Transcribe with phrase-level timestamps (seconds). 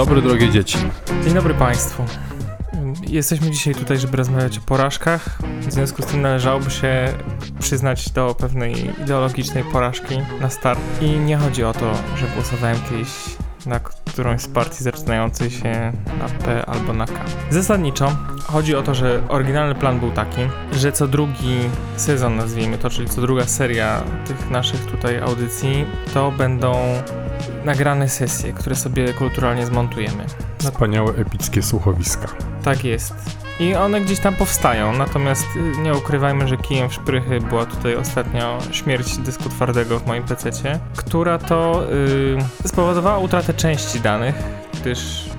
[0.00, 0.78] Dobry, drogie dzieci.
[1.24, 2.04] Dzień dobry Państwu.
[3.06, 5.38] Jesteśmy dzisiaj tutaj, żeby rozmawiać o porażkach.
[5.60, 7.08] W związku z tym należałoby się
[7.58, 10.80] przyznać do pewnej ideologicznej porażki na start.
[11.00, 13.08] I nie chodzi o to, że głosowałem kiedyś
[13.66, 17.12] na którąś z partii zaczynającej się na P albo na K.
[17.50, 20.40] Zasadniczo chodzi o to, że oryginalny plan był taki,
[20.72, 21.58] że co drugi
[21.96, 26.74] sezon, nazwijmy to, czyli co druga seria tych naszych tutaj audycji, to będą
[27.64, 30.24] nagrane sesje, które sobie kulturalnie zmontujemy.
[30.58, 32.28] Wspaniałe, epickie słuchowiska.
[32.64, 33.14] Tak jest.
[33.60, 37.96] I one gdzieś tam powstają, natomiast y, nie ukrywajmy, że kijem w szprychy była tutaj
[37.96, 40.50] ostatnio śmierć dysku twardego w moim PC,
[40.96, 41.82] która to
[42.62, 44.34] yy, spowodowała utratę części danych,
[44.80, 45.30] gdyż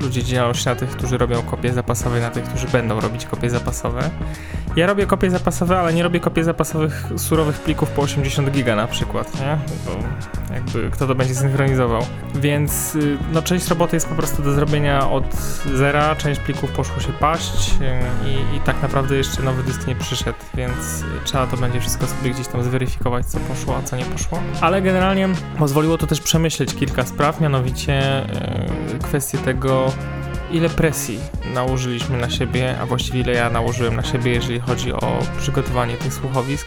[0.00, 3.50] ludzie dzielą się na tych, którzy robią kopie zapasowe, na tych, którzy będą robić kopie
[3.50, 4.10] zapasowe.
[4.76, 8.86] Ja robię kopie zapasowe, ale nie robię kopie zapasowych surowych plików po 80 giga na
[8.86, 9.58] przykład, nie?
[9.86, 9.90] Bo
[10.54, 12.02] jakby kto to będzie synchronizował.
[12.34, 15.34] Więc y, no część roboty jest po prostu do zrobienia od
[15.74, 19.94] zera, część plików poszło się paść y, i, i tak naprawdę jeszcze nowy dysk nie
[19.94, 24.04] przyszedł, więc trzeba to będzie wszystko sobie gdzieś tam zweryfikować, co poszło, a co nie
[24.04, 24.42] poszło.
[24.60, 28.26] Ale generalnie pozwoliło to też przemyśleć kilka spraw, mianowicie
[29.02, 29.92] kwestię tego,
[30.54, 31.18] ile presji
[31.54, 36.14] nałożyliśmy na siebie, a właściwie ile ja nałożyłem na siebie, jeżeli chodzi o przygotowanie tych
[36.14, 36.66] słuchowisk.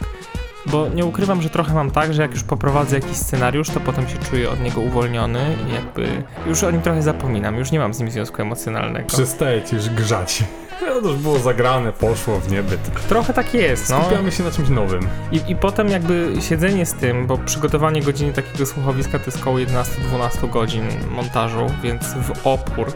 [0.66, 4.08] Bo nie ukrywam, że trochę mam tak, że jak już poprowadzę jakiś scenariusz, to potem
[4.08, 7.94] się czuję od niego uwolniony i jakby już o nim trochę zapominam, już nie mam
[7.94, 9.08] z nim związku emocjonalnego.
[9.08, 10.44] Przestaje ci już grzać.
[10.80, 12.80] No to już było zagrane, poszło w niebyt.
[13.08, 14.00] Trochę tak jest, no.
[14.00, 15.08] Skupiamy się na czymś nowym.
[15.32, 19.56] I, I potem jakby siedzenie z tym, bo przygotowanie godziny takiego słuchowiska to jest około
[19.56, 22.92] 11-12 godzin montażu, więc w opór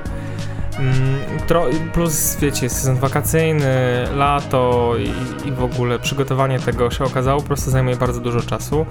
[1.92, 7.70] plus wiecie, sezon wakacyjny, lato i, i, w ogóle przygotowanie tego się okazało po prostu
[7.70, 8.86] zajmuje bardzo dużo czasu.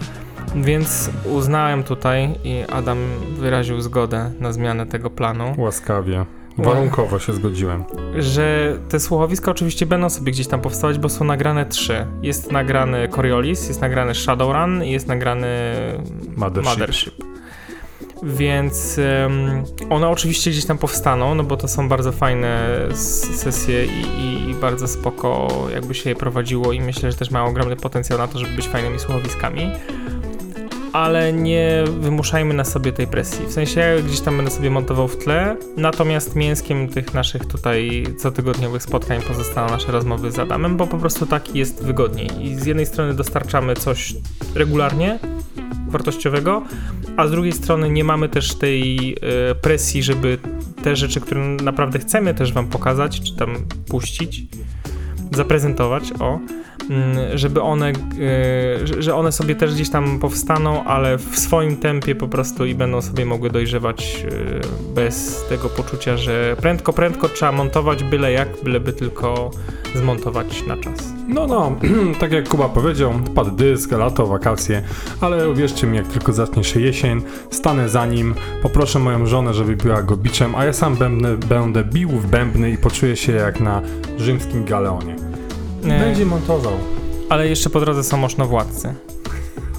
[0.55, 2.97] Więc uznałem tutaj i Adam
[3.39, 5.55] wyraził zgodę na zmianę tego planu.
[5.57, 6.25] Łaskawie.
[6.57, 7.83] Warunkowo się zgodziłem.
[8.19, 12.07] Że te słuchowiska oczywiście będą sobie gdzieś tam powstawać, bo są nagrane trzy.
[12.21, 15.47] Jest nagrany Coriolis, jest nagrany Shadowrun i jest nagrany
[16.35, 16.79] Mothership.
[16.79, 17.23] Mothership.
[18.23, 18.99] Więc
[19.89, 22.69] one oczywiście gdzieś tam powstaną, no bo to są bardzo fajne
[23.35, 27.45] sesje i, i, i, bardzo spoko jakby się je prowadziło i myślę, że też mają
[27.45, 29.71] ogromny potencjał na to, żeby być fajnymi słuchowiskami.
[30.93, 33.45] Ale nie wymuszajmy na sobie tej presji.
[33.45, 38.03] W sensie ja gdzieś tam będę sobie montował w tle, natomiast mięskiem tych naszych tutaj
[38.17, 42.45] cotygodniowych spotkań pozostaną nasze rozmowy z Adamem, bo po prostu tak jest wygodniej.
[42.45, 44.15] I z jednej strony dostarczamy coś
[44.55, 45.19] regularnie,
[45.91, 46.61] wartościowego,
[47.17, 49.13] a z drugiej strony nie mamy też tej
[49.49, 50.37] e, presji, żeby
[50.83, 53.55] te rzeczy, które naprawdę chcemy też wam pokazać, czy tam
[53.87, 54.43] puścić,
[55.31, 56.39] zaprezentować, o,
[57.33, 62.27] żeby one, e, że one sobie też gdzieś tam powstaną, ale w swoim tempie po
[62.27, 68.03] prostu i będą sobie mogły dojrzewać e, bez tego poczucia, że prędko, prędko trzeba montować
[68.03, 69.51] byle jak, byleby tylko
[69.95, 71.13] zmontować na czas.
[71.27, 71.75] No, no,
[72.19, 74.83] tak jak Kuba powiedział, padł dysk, lato, wakacje,
[75.21, 77.21] ale uwierzcie mi, jak tylko zacznie się jesień,
[77.51, 81.83] stanę za nim, poproszę moją żonę, żeby była go biczem, a ja sam będę, będę
[81.83, 83.81] bił w bębny i poczuję się jak na
[84.17, 85.30] rzymskim galeonie.
[85.81, 86.73] Będzie montował.
[87.29, 88.93] Ale jeszcze po drodze są mosznowładcy.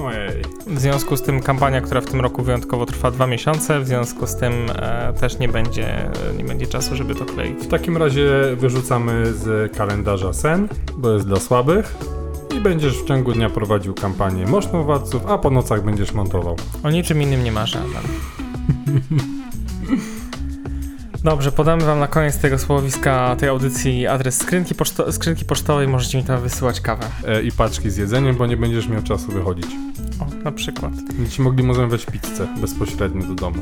[0.04, 0.42] Ojej.
[0.66, 4.26] W związku z tym kampania, która w tym roku wyjątkowo trwa dwa miesiące, w związku
[4.26, 7.58] z tym e, też nie będzie, nie będzie czasu, żeby to kleić.
[7.58, 11.94] W takim razie wyrzucamy z kalendarza sen, bo jest dla słabych
[12.56, 16.56] i będziesz w ciągu dnia prowadził kampanię mosztowładców, a po nocach będziesz montował.
[16.82, 18.04] O niczym innym nie marzę, Adam.
[21.24, 26.18] Dobrze, podamy wam na koniec tego słowiska, tej audycji adres skrzynki, poczto skrzynki pocztowej, możecie
[26.18, 27.04] mi tam wysyłać kawę.
[27.26, 29.66] E, I paczki z jedzeniem, bo nie będziesz miał czasu wychodzić.
[30.20, 30.92] O, na przykład.
[31.26, 33.56] I ci mogli mu zamówić pizzę bezpośrednio do domu.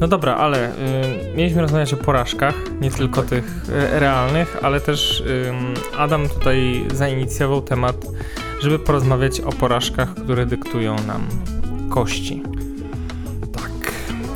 [0.00, 3.30] No dobra, ale y, mieliśmy rozmawiać o porażkach, nie no tylko tak.
[3.30, 5.24] tych y, realnych, ale też
[5.96, 8.06] Adam tutaj zainicjował temat,
[8.60, 11.26] żeby porozmawiać o porażkach, które dyktują nam
[11.90, 12.42] kości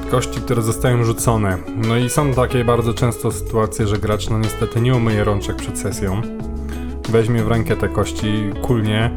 [0.06, 1.58] kości, które zostają rzucone.
[1.88, 5.78] No i są takie bardzo często sytuacje, że gracz no niestety nie umyje rączek przed
[5.78, 6.20] sesją.
[7.08, 9.10] Weźmie w rękę te kości, kulnie,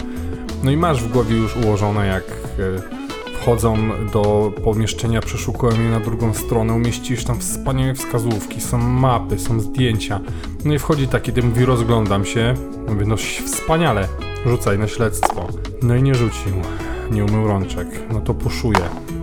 [0.63, 2.99] no i masz w głowie już ułożone jak e,
[3.41, 3.77] wchodzą
[4.13, 10.19] do pomieszczenia, przeszukują je na drugą stronę, umieścisz tam wspaniałe wskazówki, są mapy, są zdjęcia.
[10.65, 12.53] No i wchodzi taki, ty mówi, rozglądam się,
[12.87, 14.07] mówię, no wspaniale,
[14.45, 15.47] rzucaj na śledztwo.
[15.81, 16.53] No i nie rzucił,
[17.11, 18.79] nie umył rączek, no to puszuje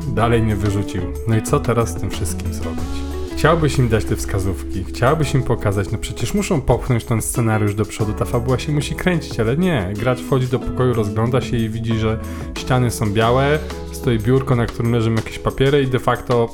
[0.06, 1.02] dalej nie wyrzucił.
[1.28, 3.06] No i co teraz z tym wszystkim zrobić?
[3.36, 7.84] Chciałbyś im dać te wskazówki, chciałbyś im pokazać, no przecież muszą popchnąć ten scenariusz do
[7.84, 9.92] przodu, ta fabuła się musi kręcić, ale nie.
[9.96, 12.18] Gracz wchodzi do pokoju, rozgląda się i widzi, że
[12.58, 13.58] ściany są białe,
[13.92, 16.48] stoi biurko, na którym leżą jakieś papiery i de facto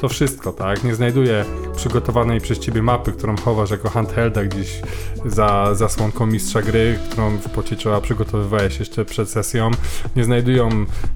[0.00, 0.84] to wszystko, tak?
[0.84, 1.44] Nie znajduję
[1.76, 4.80] przygotowanej przez ciebie mapy, którą chowasz jako handhelda gdzieś
[5.24, 9.70] za zasłonką mistrza gry, którą w pocie czoła przygotowywałeś jeszcze przed sesją.
[10.16, 10.68] Nie znajdują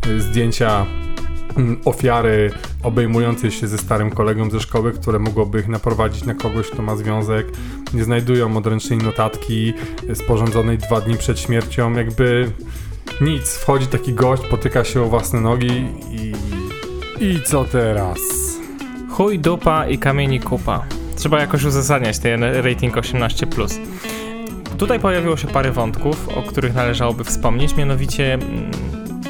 [0.06, 0.86] y, zdjęcia
[1.84, 2.50] ofiary
[2.82, 6.96] obejmującej się ze starym kolegą ze szkoły, które mogłoby ich naprowadzić na kogoś, kto ma
[6.96, 7.46] związek.
[7.94, 9.74] Nie znajdują odręcznej notatki
[10.10, 11.92] y, sporządzonej dwa dni przed śmiercią.
[11.92, 12.50] Jakby
[13.20, 13.56] nic.
[13.56, 16.32] Wchodzi taki gość, potyka się o własne nogi i...
[17.20, 18.18] I co teraz?
[19.10, 20.84] Chuj, dupa i kamieni kupa.
[21.16, 23.68] Trzeba jakoś uzasadniać ten rating 18+.
[24.78, 28.70] Tutaj pojawiło się parę wątków, o których należałoby wspomnieć, mianowicie mm,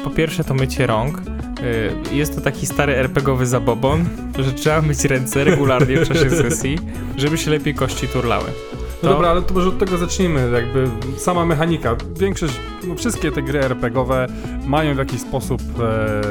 [0.03, 1.21] po pierwsze to mycie rąk.
[1.63, 4.05] Y, Jest to taki stary RPGowy zabobon,
[4.39, 6.77] że trzeba myć ręce regularnie w czasie sesji,
[7.17, 8.45] żeby się lepiej kości turlały.
[9.03, 11.95] No To- dobra, ale to może od tego zacznijmy, jakby sama mechanika.
[12.19, 12.53] Większość,
[12.87, 14.27] no wszystkie te gry RPGowe
[14.65, 16.21] mają w jakiś sposób e,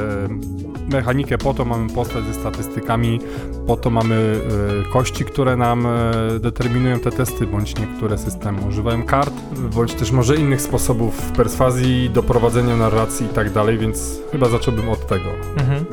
[0.89, 3.19] mechanikę, po to mamy postać ze statystykami,
[3.67, 4.41] po to mamy
[4.89, 9.33] e, kości, które nam e, determinują te testy, bądź niektóre systemy używają kart,
[9.75, 15.07] bądź też może innych sposobów perswazji, doprowadzenia narracji i tak dalej, więc chyba zacząłbym od
[15.07, 15.29] tego.
[15.57, 15.85] Mhm.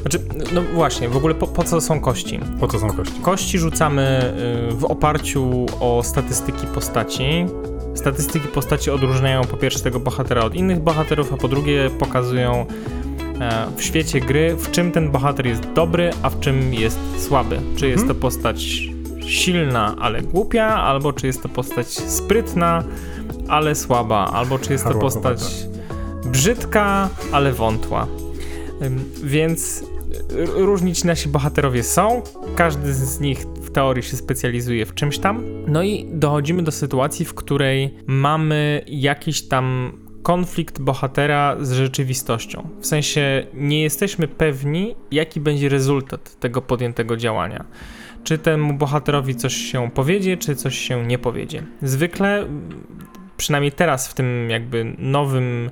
[0.00, 0.20] Znaczy,
[0.54, 2.40] no właśnie, w ogóle po, po co są kości?
[2.60, 3.14] Po co są kości?
[3.22, 4.34] Kości rzucamy
[4.70, 7.46] y, w oparciu o statystyki postaci.
[7.94, 13.09] Statystyki postaci odróżniają po pierwsze tego bohatera od innych bohaterów, a po drugie pokazują e,
[13.76, 17.60] w świecie gry, w czym ten bohater jest dobry, a w czym jest słaby.
[17.76, 18.88] Czy jest to postać
[19.26, 22.84] silna, ale głupia, albo czy jest to postać sprytna,
[23.48, 25.40] ale słaba, albo czy jest to postać
[26.26, 28.06] brzydka, ale wątła.
[29.24, 29.84] Więc
[30.30, 32.22] r- różni ci nasi bohaterowie są,
[32.56, 35.44] każdy z nich w teorii się specjalizuje w czymś tam.
[35.66, 42.68] No i dochodzimy do sytuacji, w której mamy jakiś tam konflikt bohatera z rzeczywistością.
[42.80, 47.64] W sensie nie jesteśmy pewni, jaki będzie rezultat tego podjętego działania.
[48.24, 51.62] Czy temu bohaterowi coś się powiedzie, czy coś się nie powiedzie.
[51.82, 52.46] Zwykle,
[53.36, 55.70] przynajmniej teraz w tym jakby nowym mm,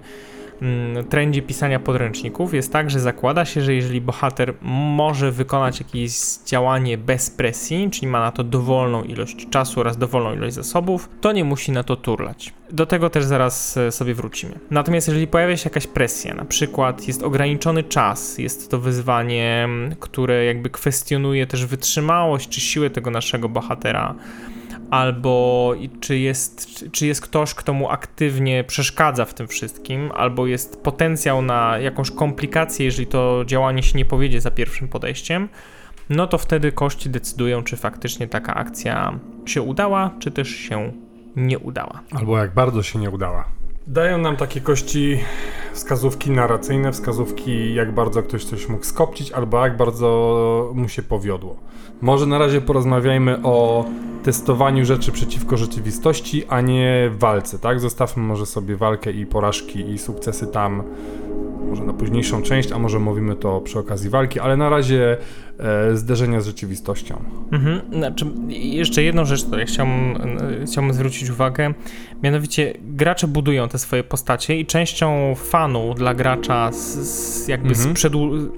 [1.08, 6.12] trendzie pisania podręczników jest tak, że zakłada się, że jeżeli bohater może wykonać jakieś
[6.46, 11.32] działanie bez presji, czyli ma na to dowolną ilość czasu oraz dowolną ilość zasobów, to
[11.32, 12.54] nie musi na to turlać.
[12.70, 14.58] Do tego też zaraz e, sobie wrócimy.
[14.70, 19.96] Natomiast jeżeli pojawia się jakaś presja, na przykład jest ograniczony czas, jest to wyzwanie, mm,
[20.00, 24.14] które jakby kwestionuje też wytrzymałość czy siłę tego naszego bohatera,
[24.90, 30.82] albo czy jest, czy jest ktoś, kto mu aktywnie przeszkadza w tym wszystkim, albo jest
[30.82, 35.48] potencjał na jakąś komplikację, jeżeli to działanie się nie powiedzie za pierwszym podejściem,
[36.10, 40.92] no to wtedy kości decydują, czy faktycznie taka akcja się udała, czy też się
[41.36, 42.00] nie udała.
[42.10, 43.57] Albo jak bardzo się nie udała.
[43.88, 45.18] Dają nam takie kości
[45.72, 51.56] wskazówki narracyjne, wskazówki jak bardzo ktoś coś mógł skopcić, albo jak bardzo mu się powiodło.
[52.00, 53.84] Może na razie porozmawiajmy o
[54.22, 57.80] testowaniu rzeczy przeciwko rzeczywistości, a nie walce, tak?
[57.80, 60.82] Zostawmy może sobie walkę i porażki i sukcesy tam,
[61.68, 65.16] może na późniejszą część, a może mówimy to przy okazji walki, ale na razie
[65.58, 67.22] e, zderzenia z rzeczywistością.
[67.52, 67.80] Mhm.
[67.92, 70.16] Znaczy, jeszcze jedną rzecz, ja chciałbym,
[70.62, 71.74] e, chciałbym zwrócić uwagę.
[72.22, 77.96] Mianowicie, gracze budują te swoje postacie i częścią fanu dla gracza z, z jakby Mhm.
[77.96, 78.48] z, przedłu-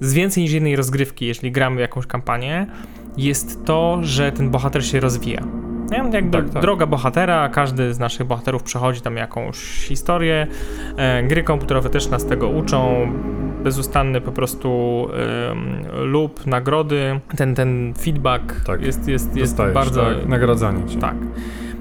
[0.00, 2.66] z więcej niż jednej rozgrywki, jeśli gramy w jakąś kampanię,
[3.16, 5.42] jest to, że ten bohater się rozwija.
[5.90, 6.10] Nie?
[6.12, 6.62] Jakby Tak, tak.
[6.62, 10.46] droga bohatera, każdy z naszych bohaterów przechodzi tam jakąś historię.
[10.96, 13.12] E, gry komputerowe też nas tego uczą.
[13.64, 15.08] Bezustanny po prostu
[16.02, 17.20] lub nagrody.
[17.36, 18.82] Ten, ten feedback Tak.
[18.82, 20.02] jest, jest, jest Dostajesz, bardzo.
[20.04, 20.26] tak?
[20.28, 20.98] Nagradzanie cię.
[20.98, 21.14] Tak.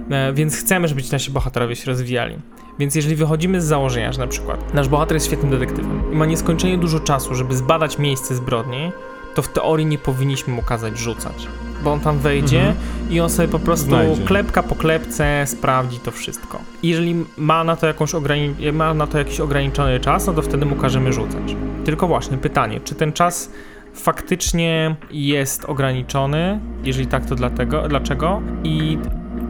[0.09, 2.35] E, więc chcemy, żeby ci nasi bohaterowie się rozwijali.
[2.79, 6.25] Więc jeżeli wychodzimy z założenia, że na przykład nasz bohater jest świetnym detektywem i ma
[6.25, 8.91] nieskończenie dużo czasu, żeby zbadać miejsce zbrodni,
[9.35, 11.47] to w teorii nie powinniśmy mu kazać rzucać.
[11.83, 13.11] Bo on tam wejdzie Mhm.
[13.11, 14.23] i on sobie po prostu Znajdzie.
[14.25, 16.59] klepka po klepce sprawdzi to wszystko.
[16.83, 20.65] Jeżeli ma na to, jakąś ograni- ma na to jakiś ograniczony czas, no to wtedy
[20.65, 21.55] mu każemy rzucać.
[21.85, 23.51] Tylko właśnie pytanie, czy ten czas
[23.93, 26.59] faktycznie jest ograniczony?
[26.83, 28.41] Jeżeli tak, to dlatego, dlaczego?
[28.63, 28.97] I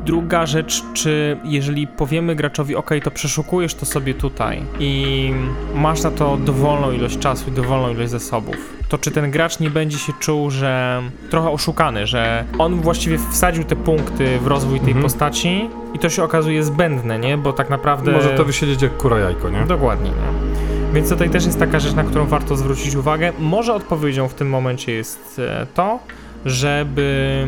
[0.08, 5.32] druga rzecz, czy jeżeli powiemy graczowi, ok, to przeszukujesz to sobie tutaj i
[5.76, 8.56] masz na to dowolną ilość czasu i dowolną ilość zasobów,
[8.90, 13.64] to czy ten gracz nie będzie się czuł, że trochę oszukany, że on właściwie wsadził
[13.64, 15.04] te punkty w rozwój tej Mhm.
[15.04, 17.38] postaci i to się okazuje zbędne, nie?
[17.38, 18.12] Bo tak naprawdę...
[18.12, 19.66] Może to wysiedzieć jak kura jajko, nie?
[19.66, 20.10] Dokładnie.
[20.10, 20.94] Nie?
[20.94, 23.34] Więc tutaj też jest taka rzecz, na którą warto zwrócić uwagę.
[23.40, 26.00] Może odpowiedzią w tym momencie jest e, to,
[26.46, 27.48] żeby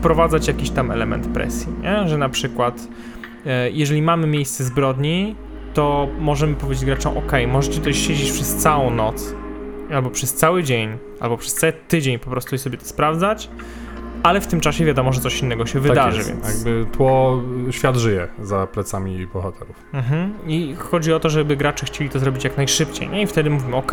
[0.00, 2.08] wprowadzać jakiś tam element presji, nie?
[2.08, 2.88] że na przykład
[3.46, 5.34] e, jeżeli mamy miejsce zbrodni,
[5.74, 9.34] to możemy powiedzieć graczom, ok, możecie tutaj siedzieć przez całą noc
[9.94, 13.50] albo przez cały dzień, albo przez cały tydzień po prostu sobie to sprawdzać,
[14.22, 16.30] ale w tym czasie wiadomo, że coś innego się tak wydarzy, jest.
[16.30, 16.54] więc...
[16.54, 19.76] Jakby tło, świat żyje za plecami bohaterów.
[19.92, 20.34] Mhm.
[20.46, 23.22] I chodzi o to, żeby gracze chcieli to zrobić jak najszybciej, nie?
[23.22, 23.92] I wtedy mówimy, ok,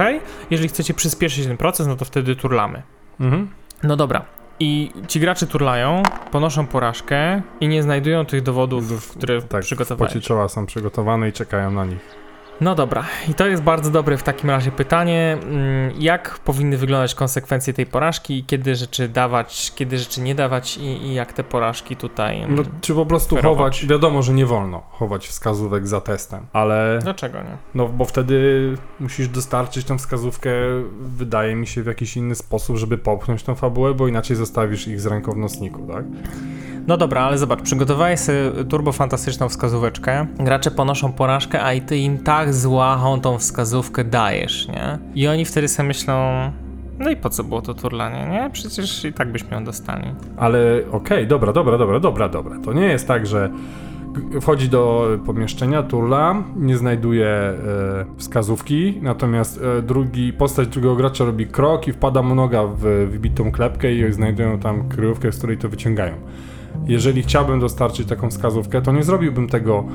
[0.49, 2.81] jeżeli chcecie przyspieszyć ten proces, no to wtedy turlamy.
[3.19, 3.47] Mhm.
[3.83, 4.36] No dobra.
[4.59, 10.21] I ci gracze turlają, ponoszą porażkę i nie znajdują tych dowodów, które Tak, przygotowali.
[10.21, 12.26] czoła są przygotowane i czekają na nich.
[12.61, 17.15] No dobra, i to jest bardzo dobre w takim razie pytanie, mm, jak powinny wyglądać
[17.15, 21.95] konsekwencje tej porażki, kiedy rzeczy dawać, kiedy rzeczy nie dawać i, i jak te porażki
[21.95, 22.41] tutaj...
[22.43, 23.57] mm, No, czy po prostu Ferować.
[23.57, 27.57] chować, wiadomo, że nie wolno chować wskazówek za testem, ale Dlaczego nie?
[27.75, 28.37] no bo wtedy
[28.99, 30.51] musisz dostarczyć tą wskazówkę,
[30.99, 35.01] wydaje mi się, w jakiś inny sposób, żeby popchnąć tą fabułę, bo inaczej zostawisz ich
[35.01, 36.05] z ręką w nocniku, tak?
[36.87, 42.17] No dobra, ale zobacz, przygotowałeś sobie turbofantastyczną wskazóweczkę, gracze ponoszą porażkę, a i ty im
[42.17, 44.99] tak złachą tą wskazówkę dajesz, nie?
[45.15, 46.13] I oni wtedy sobie myślą,
[46.99, 48.49] no i po co było to turlanie, nie?
[48.53, 50.03] Przecież i tak byśmy ją dostali.
[50.37, 50.59] Ale
[50.91, 52.59] okej, dobra, dobra, dobra, dobra, dobra.
[52.65, 53.49] To nie jest tak, że
[54.41, 57.55] wchodzi do pomieszczenia, turla, nie znajduje e,
[58.17, 63.51] wskazówki, natomiast e, drugi, postać drugiego gracza robi krok i wpada mu noga w wybitą
[63.51, 66.13] klepkę i znajdują tam kryjówkę, z której to wyciągają.
[66.85, 69.85] Jeżeli chciałbym dostarczyć taką wskazówkę, to nie zrobiłbym tego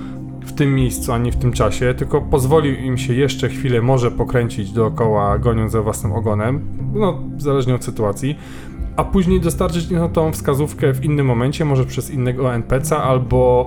[0.45, 4.73] w tym miejscu, ani w tym czasie, tylko pozwolił im się jeszcze chwilę może pokręcić
[4.73, 6.61] dookoła, goniąc za własnym ogonem,
[6.95, 8.39] no zależnie od sytuacji,
[8.97, 13.67] a później dostarczyć im tą wskazówkę w innym momencie, może przez innego NPC-a, albo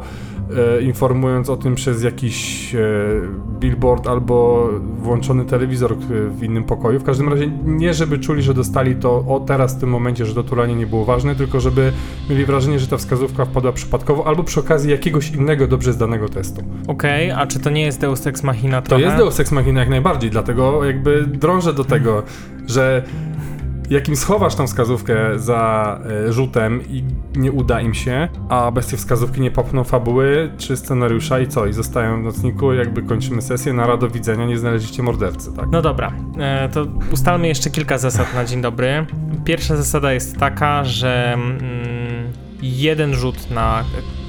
[0.77, 2.79] e, informując o tym przez jakiś e,
[3.59, 5.97] billboard, albo włączony telewizor
[6.29, 6.99] w innym pokoju.
[6.99, 10.33] W każdym razie nie, żeby czuli, że dostali to o teraz w tym momencie, że
[10.35, 11.91] to turlanie nie było ważne, tylko żeby
[12.29, 16.61] mieli wrażenie, że ta wskazówka wpadła przypadkowo, albo przy okazji jakiegoś innego dobrze zdanego testu.
[16.87, 19.03] Okej, a czy to nie jest Deus Ex Machina To trochę?
[19.03, 22.23] jest Deus Ex Machina jak najbardziej, dlatego jakby drążę do tego,
[22.67, 23.03] że
[23.89, 27.03] jakim schowasz tą wskazówkę za e, rzutem i
[27.35, 31.65] nie uda im się, a bez tej wskazówki nie popchną fabuły czy scenariusza i co?
[31.65, 35.65] I zostają w nocniku, jakby kończymy sesję, na do widzenia, nie znaleźliście mordercy, tak?
[35.71, 39.05] No dobra, e, to ustalmy jeszcze kilka zasad na dzień dobry.
[39.45, 41.59] Pierwsza zasada jest taka, że mm,
[42.61, 43.83] jeden rzut na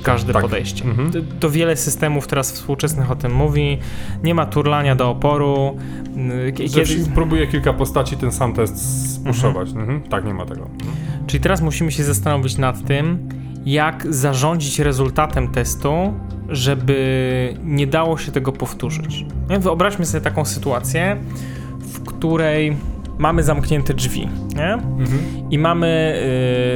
[0.06, 0.42] każde Tak.
[0.42, 0.84] podejście.
[0.84, 1.10] Mhm.
[1.12, 3.78] To, to wiele systemów teraz współczesnych o tym mówi.
[4.22, 5.76] Nie ma turlania do oporu.
[6.54, 6.84] Kiedy,
[7.14, 9.68] próbuję kilka postaci ten sam test spuszować.
[9.68, 10.02] Mhm.
[10.02, 10.68] Tak, nie ma tego.
[11.26, 13.28] czyli teraz musimy się zastanowić nad tym,
[13.66, 16.12] jak zarządzić rezultatem testu,
[16.48, 19.24] żeby nie dało się tego powtórzyć.
[19.50, 19.58] Nie?
[19.58, 21.16] Wyobraźmy sobie taką sytuację,
[21.78, 22.76] w której
[23.18, 24.72] mamy zamknięte drzwi, nie?
[24.72, 25.18] Mhm.
[25.50, 26.14] I mamy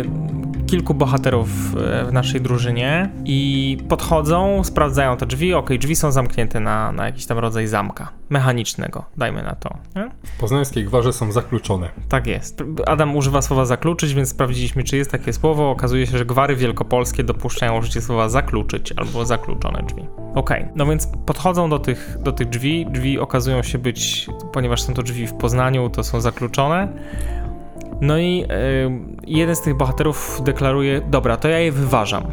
[0.07, 0.30] y,
[0.71, 5.55] kilku bohaterów y, w naszej drużynie i podchodzą, sprawdzają te drzwi.
[5.55, 9.79] Okej, drzwi są zamknięte na, na jakiś tam rodzaj zamka mechanicznego, dajmy na to.
[9.97, 10.11] Nie?
[10.25, 11.89] W poznańskiej gwarze są zakluczone.
[12.09, 12.63] Tak jest.
[12.87, 15.71] Adam używa słowa zakluczyć, więc sprawdziliśmy, czy jest takie słowo.
[15.71, 20.07] Okazuje się, że gwary wielkopolskie dopuszczają użycie słowa zakluczyć albo zakluczone drzwi.
[20.35, 22.87] Okej, no więc podchodzą do tych, do tych drzwi.
[22.91, 26.89] Drzwi okazują się być, ponieważ są to drzwi w Poznaniu, to są zakluczone.
[28.01, 28.47] No i y,
[29.27, 32.25] jeden z tych bohaterów deklaruje: Dobra, to ja je wyważam.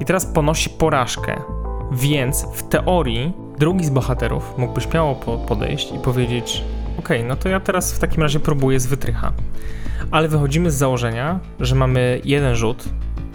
[0.00, 1.40] I teraz ponosi porażkę.
[1.92, 6.64] Więc w teorii drugi z bohaterów mógłby śmiało po podejść i powiedzieć:
[6.98, 9.32] Okej, no to ja teraz w takim razie próbuję z wytrycha.
[10.10, 12.84] Ale wychodzimy z założenia, że mamy jeden rzut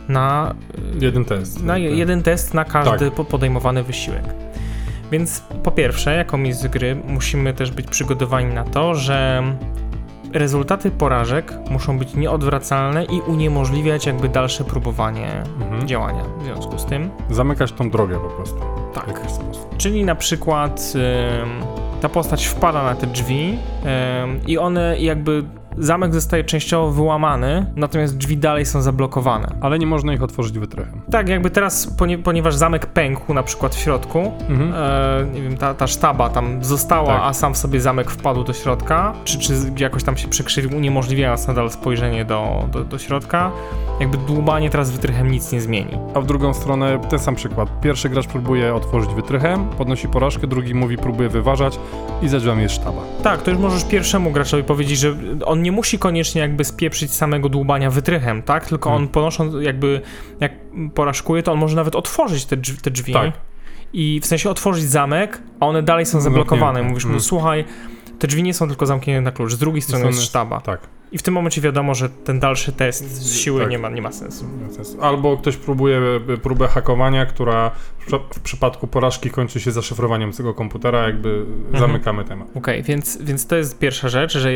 [0.10, 0.56] na,
[1.00, 1.64] Jeden test.
[1.64, 3.14] na je- jeden test na każdy Tak.
[3.16, 4.24] po- podejmowany wysiłek.
[5.12, 9.44] Więc po pierwsze, jako mistrz gry, musimy też być przygotowani na to, że
[10.34, 15.88] rezultaty porażek muszą być nieodwracalne i uniemożliwiać jakby dalsze próbowanie Mhm.
[15.88, 17.10] działania w związku z tym.
[17.30, 18.58] Zamykać tą drogę po prostu.
[18.94, 19.22] Tak.
[19.78, 20.94] Czyli na przykład
[22.02, 23.58] ta postać wpada na te drzwi
[24.48, 25.44] i one jakby
[25.78, 29.48] zamek zostaje częściowo wyłamany, natomiast drzwi dalej są zablokowane.
[29.62, 31.02] Ale nie można ich otworzyć wytrychem.
[31.12, 34.74] Tak, jakby teraz, ponie, ponieważ zamek pękł na przykład w środku, Mhm.
[34.76, 37.22] e, nie wiem, ta, ta sztaba tam została, Tak.
[37.24, 41.48] a sam w sobie zamek wpadł do środka, czy, czy jakoś tam się przekrzywił, uniemożliwiając
[41.48, 43.52] nadal spojrzenie do, do, do środka,
[44.00, 45.98] jakby dłubanie teraz wytrychem nic nie zmieni.
[46.14, 47.70] A w drugą stronę ten sam przykład.
[47.82, 51.80] Pierwszy gracz próbuje otworzyć wytrychem, podnosi porażkę, drugi mówi próbuje wyważać
[52.22, 53.02] i za drzwiami jest sztaba.
[53.24, 55.14] Tak, to już możesz pierwszemu graczowi powiedzieć, że
[55.46, 58.66] on nie musi koniecznie jakby spieprzyć samego dłubania wytrychem, tak?
[58.66, 59.04] Tylko Hmm.
[59.08, 60.02] on ponosząc jakby,
[60.40, 60.52] jak
[60.96, 63.32] porażkuje, to on może nawet otworzyć te drzwi, te drzwi Tak.
[63.94, 66.84] i w sensie otworzyć zamek, a one dalej są zablokowane.
[66.84, 67.22] Mówisz mu, Mm.
[67.22, 67.66] słuchaj,
[68.20, 70.62] te drzwi nie są tylko zamknięte na klucz, z drugiej strony strony jest jest- sztaba.
[70.62, 70.80] Tak.
[71.14, 73.70] I w tym momencie wiadomo, że ten dalszy test z siły Tak.
[73.72, 74.46] nie, ma, nie ma sensu.
[75.02, 76.02] Albo ktoś próbuje
[76.44, 81.46] próbę hakowania, która w przy- w przypadku porażki kończy się zaszyfrowaniem tego komputera, jakby
[81.80, 82.48] zamykamy temat.
[82.56, 84.50] Okej, więc, więc to jest pierwsza rzecz, że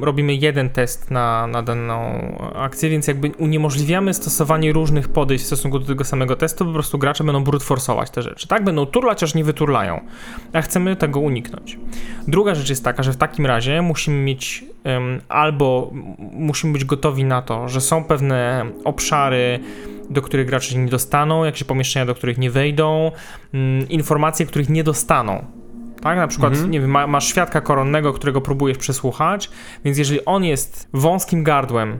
[0.00, 2.20] robimy jeden test na, na daną
[2.54, 6.98] akcję, więc jakby uniemożliwiamy stosowanie różnych podejść w stosunku do tego samego testu, po prostu
[6.98, 8.64] gracze będą brute forsować te rzeczy, tak?
[8.64, 10.00] Będą turlać, aż nie wyturlają,
[10.52, 11.78] a chcemy tego uniknąć.
[12.28, 14.64] Druga rzecz jest taka, że w takim razie musimy mieć
[15.28, 15.90] albo
[16.32, 19.60] musimy być gotowi na to, że są pewne obszary,
[20.10, 23.12] do których gracze nie dostaną, jakieś pomieszczenia, do których nie wejdą,
[23.54, 25.44] mm, informacje, których nie dostaną.
[26.02, 26.70] Tak, na przykład, Mhm.
[26.70, 29.50] nie wiem, ma, masz świadka koronnego, którego próbujesz przesłuchać,
[29.84, 31.98] więc jeżeli on jest wąskim gardłem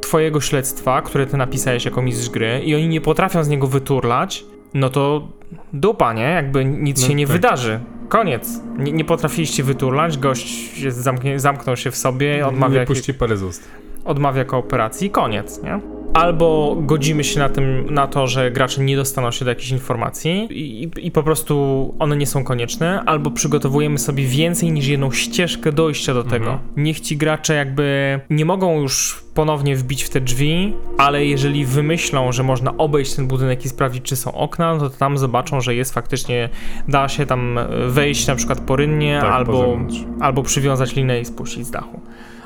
[0.00, 4.44] twojego śledztwa, które ty napisałeś jako mistrz gry i oni nie potrafią z niego wyturlać,
[4.74, 5.28] no to
[5.72, 6.22] dupa, nie?
[6.22, 7.32] Jakby nic No się nie tak.
[7.32, 7.80] wydarzy.
[8.08, 8.60] Koniec.
[8.78, 13.36] Nie, nie potrafiliście wyturlać, gość jest zamknie, zamknął się w sobie, odmawia, Nie puści pary
[13.36, 13.68] z ust.
[14.06, 15.80] Odmawia kooperacji koniec, nie?
[16.16, 20.48] Albo godzimy się na, tym, na to, że gracze nie dostaną się do jakichś informacji
[20.50, 25.72] i, i, po prostu one nie są konieczne, albo przygotowujemy sobie więcej niż jedną ścieżkę
[25.72, 26.50] dojścia do tego.
[26.50, 26.58] Mhm.
[26.76, 32.32] Niech ci gracze jakby nie mogą już ponownie wbić w te drzwi, ale jeżeli wymyślą,
[32.32, 35.74] że można obejść ten budynek i sprawdzić, czy są okna, no to tam zobaczą, że
[35.74, 36.48] jest faktycznie,
[36.88, 37.58] da się tam
[37.88, 39.78] wejść na przykład porynnie, Tak, po albo,
[40.20, 42.00] albo przywiązać linę i spuścić z dachu,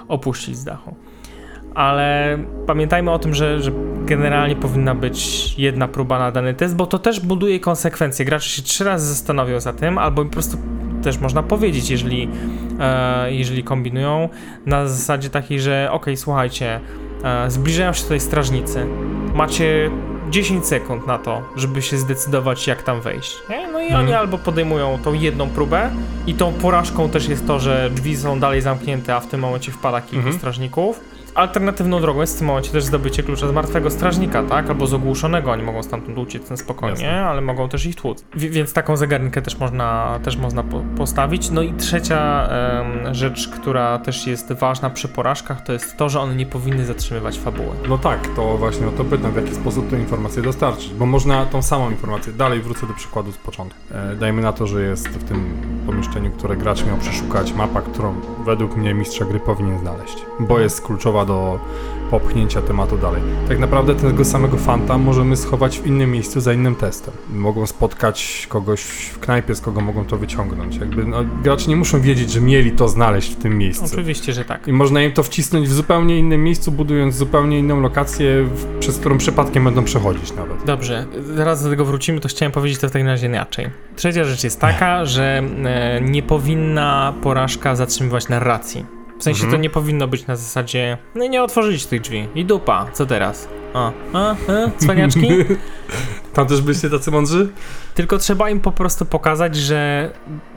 [0.08, 0.94] opuścić z dachu
[1.74, 3.70] ale pamiętajmy o tym, że, że
[4.04, 8.24] generalnie powinna być jedna próba na dany test, bo to też buduje konsekwencje.
[8.24, 10.56] Gracze się trzy razy zastanowią za tym, albo po prostu
[11.02, 12.28] też można powiedzieć, jeżeli,
[12.80, 14.28] e, jeżeli kombinują,
[14.66, 16.80] na zasadzie takiej, że okej, słuchajcie,
[17.24, 18.86] e, zbliżają się tutaj strażnicy,
[19.34, 19.90] macie
[20.30, 23.36] 10 sekund na to, żeby się zdecydować, jak tam wejść.
[23.50, 23.68] Nie?
[23.72, 24.04] No i Mhm.
[24.04, 25.90] oni albo podejmują tą jedną próbę
[26.26, 29.72] i tą porażką też jest to, że drzwi są dalej zamknięte, a w tym momencie
[29.72, 30.36] wpada kilku Mhm.
[30.38, 31.00] strażników.
[31.34, 34.70] Alternatywną drogą jest w tym momencie też zdobycie klucza z martwego strażnika, tak?
[34.70, 35.50] Albo z ogłuszonego.
[35.50, 37.26] Oni mogą stamtąd uciec na spokojnie, Jasne.
[37.26, 38.24] ale mogą też ich tłuc.
[38.36, 41.50] Wi- więc taką zegarynkę też można, też można po postawić.
[41.50, 46.20] No i trzecia em, rzecz, która też jest ważna przy porażkach, to jest to, że
[46.20, 47.68] one nie powinny zatrzymywać fabuły.
[47.88, 51.46] No tak, to właśnie o to pytam, w jaki sposób tę informację dostarczyć, bo można
[51.46, 53.80] tą samą informację, dalej wrócę do przykładu z początku.
[53.94, 55.50] E, dajmy na to, że jest w tym
[55.86, 58.14] pomieszczeniu, które gracz miał przeszukać, mapa, którą
[58.44, 61.58] według mnie mistrza gry powinien znaleźć, bo jest kluczowa do
[62.10, 63.22] popchnięcia tematu dalej.
[63.48, 67.14] Tak naprawdę tego samego fanta możemy schować w innym miejscu za innym testem.
[67.32, 70.76] Mogą spotkać kogoś w knajpie, z kogo mogą to wyciągnąć.
[70.76, 73.84] Jakby no, gracze nie muszą wiedzieć, że mieli to znaleźć w tym miejscu.
[73.84, 74.68] Oczywiście, że tak.
[74.68, 78.48] I można im to wcisnąć w zupełnie innym miejscu, budując zupełnie inną lokację,
[78.80, 80.64] przez którą przypadkiem będą przechodzić nawet.
[80.64, 81.06] Dobrze,
[81.36, 83.66] zaraz do tego wrócimy, to chciałem powiedzieć to w takim razie inaczej.
[83.96, 88.99] Trzecia rzecz jest taka, że e, nie powinna porażka zatrzymywać narracji.
[89.20, 89.52] W sensie Mhm.
[89.52, 93.48] to nie powinno być na zasadzie, no nie otworzyliście tych drzwi i dupa, co teraz?
[93.74, 94.36] A, a, a
[94.78, 95.28] cwaniaczki?
[96.34, 97.48] Tam też byliście tacy mądrzy?
[97.94, 100.10] Tylko trzeba im po prostu pokazać, że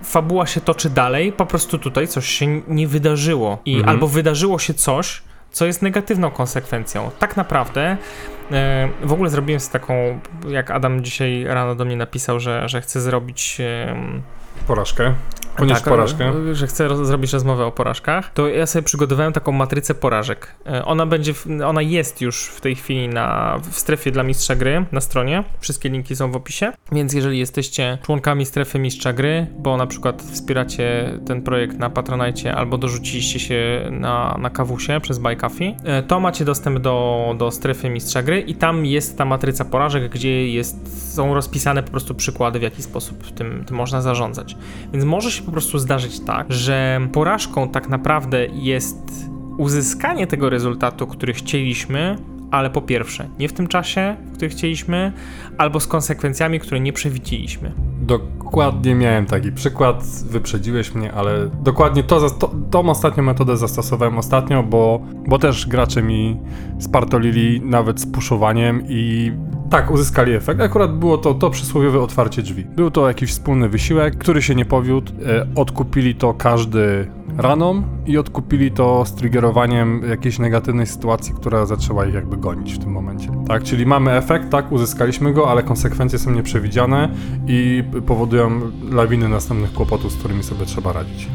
[0.03, 3.57] fabuła się toczy dalej, po prostu tutaj coś się nie wydarzyło.
[3.65, 3.89] I Mhm.
[3.89, 5.21] albo wydarzyło się coś,
[5.51, 7.09] co jest negatywną konsekwencją.
[7.19, 7.97] Tak naprawdę
[8.51, 12.81] e, w ogóle zrobiłem z taką, jak Adam dzisiaj rano do mnie napisał, że, że
[12.81, 13.61] chce zrobić
[14.67, 15.13] Porażkę.
[15.57, 16.31] Ponieść tak, porażkę.
[16.51, 18.31] e, Że chcę zrobić rozmowę o porażkach.
[18.33, 20.55] To ja sobie przygotowałem taką matrycę porażek.
[20.67, 24.55] E, Ona będzie, w, ona jest już w tej chwili na, w strefie dla mistrza
[24.55, 25.43] gry na stronie.
[25.59, 26.71] Wszystkie linki są w opisie.
[26.91, 32.55] Więc jeżeli jesteście członkami strefy mistrza gry, bo na przykład wspieracie ten projekt na Patronite
[32.55, 37.51] albo dorzuciliście się na, na kawusie przez Buy Coffee, e, to macie dostęp do, do
[37.51, 42.15] strefy mistrza gry i tam jest ta matryca porażek, gdzie jest, są rozpisane po prostu
[42.15, 44.52] przykłady, w jaki sposób tym, tym można zarządzać.
[44.93, 51.07] Więc może się po prostu zdarzyć tak, że porażką tak naprawdę jest uzyskanie tego rezultatu,
[51.07, 52.17] który chcieliśmy,
[52.53, 55.11] ale po pierwsze, nie w tym czasie, w którym chcieliśmy,
[55.57, 57.71] albo z konsekwencjami, które nie przewidzieliśmy.
[58.01, 64.63] Dokładnie miałem taki przykład, wyprzedziłeś mnie, ale dokładnie to, to, tą ostatnią metodę zastosowałem ostatnio,
[64.63, 66.37] bo, bo też gracze mi
[66.79, 69.31] spartolili nawet z puszowaniem i
[69.69, 70.61] tak, uzyskali efekt.
[70.61, 72.65] Akurat było to, to przysłowiowe otwarcie drzwi.
[72.75, 75.11] Był to jakiś wspólny wysiłek, który się nie powiódł.
[75.25, 82.05] E, odkupili to każdy raną i odkupili to z triggerowaniem jakiejś negatywnej sytuacji, która zaczęła
[82.05, 83.29] ich jakby gonić w tym momencie.
[83.47, 87.09] Tak, czyli mamy efekt, tak, uzyskaliśmy go, ale konsekwencje są nieprzewidziane
[87.47, 91.27] i powodują lawiny następnych kłopotów, z którymi sobie trzeba radzić.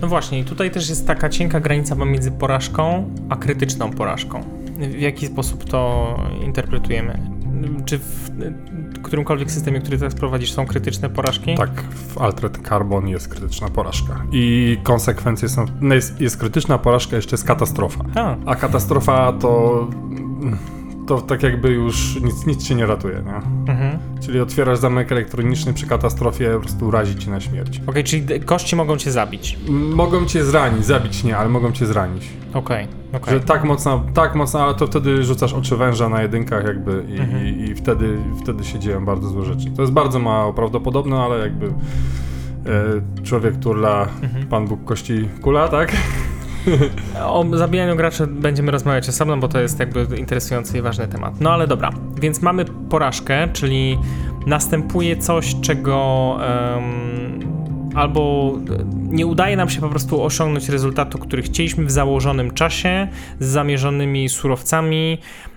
[0.00, 4.40] No właśnie, tutaj też jest taka cienka granica pomiędzy porażką a krytyczną porażką.
[4.78, 7.18] W jaki sposób to interpretujemy?
[7.84, 8.30] Czy w,
[9.00, 11.54] w którymkolwiek systemie, który teraz prowadzisz, są krytyczne porażki?
[11.54, 14.22] Tak, w Altered Carbon jest krytyczna porażka.
[14.32, 15.64] I konsekwencje są.
[15.80, 18.04] No jest, jest krytyczna porażka, jeszcze jest katastrofa.
[18.14, 18.36] A.
[18.46, 19.86] A katastrofa to.
[21.06, 23.34] To tak jakby już nic, nic cię nie ratuje, nie?
[23.72, 23.89] Mhm.
[24.20, 27.80] Czyli otwierasz zamek elektroniczny przy katastrofie, po prostu razi cię na śmierć.
[27.86, 29.58] Okej, czyli kości mogą cię zabić.
[29.68, 32.28] M- Mogą cię zranić, zabić nie, ale mogą cię zranić.
[32.54, 33.34] Okej, okej.
[33.34, 37.18] Że tak mocno, tak mocno, ale to wtedy rzucasz oczy węża na jedynkach jakby i,
[37.20, 37.46] Mhm.
[37.46, 39.70] i, i wtedy, wtedy się dzieją bardzo złe rzeczy.
[39.76, 41.72] To jest bardzo mało prawdopodobne, ale jakby e,
[43.22, 44.46] człowiek turla, Mhm.
[44.46, 45.92] Pan Bóg kości kula, tak?
[47.26, 51.40] O zabijaniu graczy będziemy rozmawiać osobno, bo to jest jakby interesujący i ważny temat.
[51.40, 53.98] No ale dobra, więc mamy porażkę, czyli
[54.46, 57.40] następuje coś, czego em,
[57.94, 58.52] albo
[58.92, 63.08] nie udaje nam się po prostu osiągnąć rezultatu, który chcieliśmy w założonym czasie,
[63.40, 65.49] z zamierzonymi surowcami e,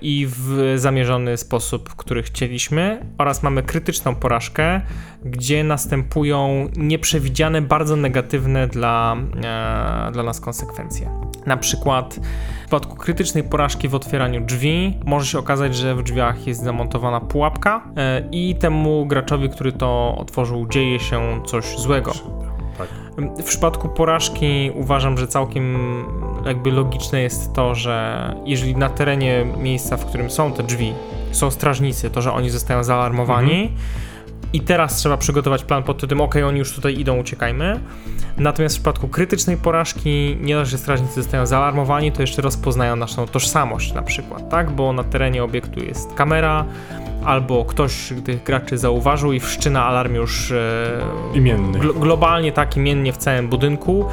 [0.00, 4.80] i w zamierzony sposób, który chcieliśmy, oraz mamy krytyczną porażkę,
[5.24, 11.10] gdzie następują nieprzewidziane, bardzo negatywne dla, e, dla nas konsekwencje.
[11.46, 12.20] Na przykład
[12.56, 17.20] w przypadku krytycznej porażki w otwieraniu drzwi może się okazać, że w drzwiach jest zamontowana
[17.20, 22.12] pułapka e, i temu graczowi, który to otworzył, dzieje się coś złego.
[23.18, 25.76] W przypadku porażki uważam, że całkiem
[26.46, 30.92] jakby logiczne jest to, że jeżeli na terenie miejsca, w którym są te drzwi,
[31.32, 33.72] są strażnicy, to że oni zostają zaalarmowani
[34.52, 37.80] i teraz trzeba przygotować plan pod tytułem ok, oni już tutaj idą, uciekajmy.
[38.36, 43.26] Natomiast w przypadku krytycznej porażki nie dość, że strażnicy zostają zaalarmowani, to jeszcze rozpoznają naszą
[43.26, 44.70] tożsamość na przykład, tak?
[44.70, 46.64] Bo na terenie obiektu jest kamera,
[47.24, 51.00] albo ktoś tych graczy zauważył i wszczyna alarm już e,
[51.34, 51.78] Imienny.
[51.78, 54.04] glo- globalnie tak imiennie w całym budynku,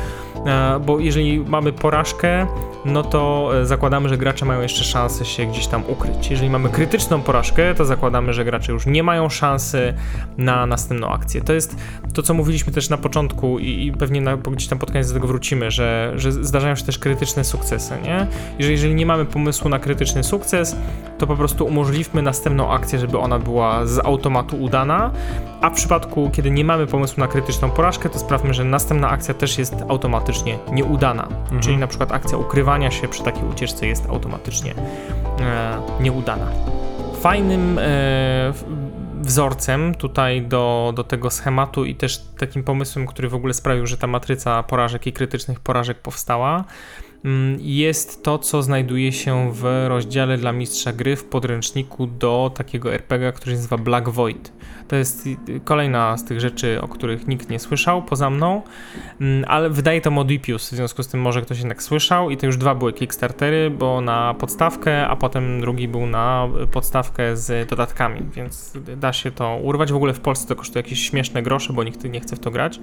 [0.85, 2.47] bo jeżeli mamy porażkę,
[2.85, 6.31] no to e, zakładamy, że gracze mają jeszcze szansę się gdzieś tam ukryć.
[6.31, 9.93] Jeżeli mamy krytyczną porażkę, to zakładamy, że gracze już nie mają szansy
[10.37, 11.41] na następną akcję.
[11.41, 11.75] To jest
[12.13, 15.27] to, co mówiliśmy też na początku i, pewnie na, gdzieś tam pod koniec do tego
[15.27, 18.27] wrócimy, że, że zdarzają się też krytyczne sukcesy, nie?
[18.59, 20.75] Jeżeli, jeżeli nie mamy pomysłu na krytyczny sukces,
[21.17, 25.11] to po prostu umożliwmy następną akcję, żeby ona była z automatu udana,
[25.61, 29.33] a w przypadku, kiedy nie mamy pomysłu na krytyczną porażkę, to sprawmy, że następna akcja
[29.33, 29.75] też jest
[30.35, 31.27] automatycznie nieudana.
[31.59, 34.73] Czyli na przykład akcja ukrywania się przy takiej ucieczce jest automatycznie
[35.39, 36.47] e, nieudana.
[37.21, 38.53] Fajnym e,
[39.21, 43.97] wzorcem tutaj do, do tego schematu i też takim pomysłem, który w ogóle sprawił, że
[43.97, 46.63] ta matryca porażek i krytycznych porażek powstała,
[47.25, 52.93] mm, jest to, co znajduje się w rozdziale dla mistrza gry w podręczniku do takiego
[52.93, 54.51] RPG, który się nazywa Black Void.
[54.87, 58.61] To jest y, kolejna z tych rzeczy, o których nikt nie słyszał poza mną,
[59.21, 62.45] Mm, ale wydaje to Modipius, w związku z tym może ktoś jednak słyszał i to
[62.45, 68.21] już dwa były Kickstartery, bo na podstawkę, a potem drugi był na podstawkę z dodatkami,
[68.33, 69.91] więc da się to urwać.
[69.91, 72.51] W ogóle w Polsce to kosztuje jakieś śmieszne grosze, bo nikt nie chce w to
[72.51, 72.79] grać.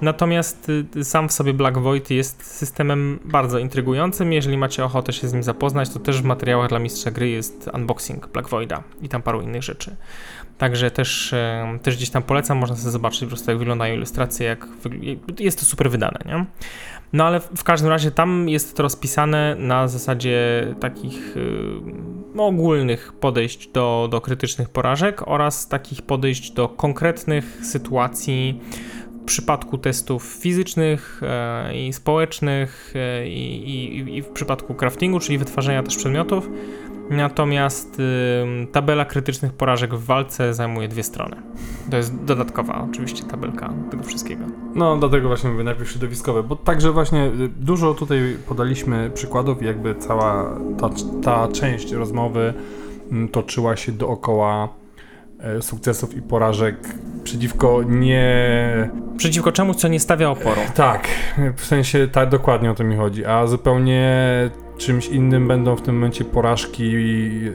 [0.00, 4.32] Natomiast y, sam w sobie Black Void jest systemem bardzo intrygującym.
[4.32, 7.70] Jeżeli macie ochotę się z nim zapoznać, to też w materiałach dla mistrza gry jest
[7.74, 9.96] unboxing Black Voida i tam paru innych rzeczy.
[10.60, 11.34] Także też,
[11.82, 14.66] też gdzieś tam polecam, można sobie zobaczyć po prostu jak wyglądają ilustracje, jak
[15.38, 16.44] jest to super wydane, nie?
[17.12, 21.34] No ale w każdym razie tam jest to rozpisane na zasadzie takich
[22.36, 28.60] ogólnych podejść do, do krytycznych porażek oraz takich podejść do konkretnych sytuacji
[29.22, 35.38] w przypadku testów fizycznych e, i społecznych e, i, i, i w przypadku craftingu, czyli
[35.38, 36.50] wytwarzania też przedmiotów.
[37.10, 37.98] Natomiast
[38.42, 41.36] ym, tabela krytycznych porażek w walce zajmuje dwie strony.
[41.90, 44.44] To jest dodatkowa oczywiście tabelka tego wszystkiego.
[44.74, 49.64] No, dlatego właśnie mówię najpierw środowiskowe, bo także właśnie y, dużo tutaj podaliśmy przykładów i
[49.64, 50.90] jakby cała ta,
[51.22, 52.54] ta część rozmowy
[53.12, 54.68] mm, toczyła się dookoła
[55.40, 56.76] e, sukcesów i porażek
[57.24, 58.90] przeciwko nie...
[59.16, 60.60] Przeciwko czemuś, co nie stawia oporu.
[60.74, 61.08] Tak,
[61.56, 64.10] w sensie tak dokładnie o to mi chodzi, a zupełnie
[64.80, 67.50] czymś innym będą w tym momencie porażki y,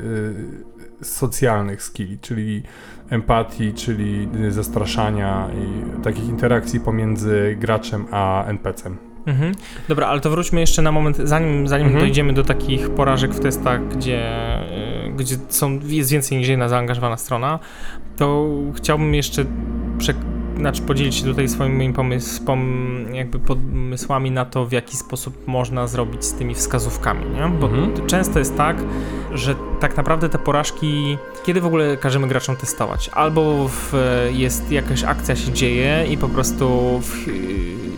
[1.01, 2.63] socjalnych skilli, czyli
[3.09, 8.97] empatii, czyli zastraszania i takich interakcji pomiędzy graczem a NPC-em.
[9.25, 9.51] Mhm.
[9.87, 12.05] Dobra, ale to wróćmy jeszcze na moment, zanim, zanim Mhm.
[12.05, 14.21] dojdziemy do takich porażek w testach, gdzie,
[15.07, 17.59] y, gdzie są, jest więcej niż jedna zaangażowana strona,
[18.17, 19.45] to chciałbym jeszcze
[19.97, 20.13] prze,
[20.57, 25.87] znaczy podzielić się tutaj swoimi pomysł, pom, jakby pomysłami na to, w jaki sposób można
[25.87, 27.49] zrobić z tymi wskazówkami, nie?
[27.59, 28.07] Bo Mhm.
[28.07, 28.77] często jest tak,
[29.33, 33.09] że tak naprawdę te porażki, kiedy w ogóle każemy graczom testować?
[33.13, 33.93] Albo w,
[34.33, 37.25] jest jakaś akcja się dzieje i po prostu w,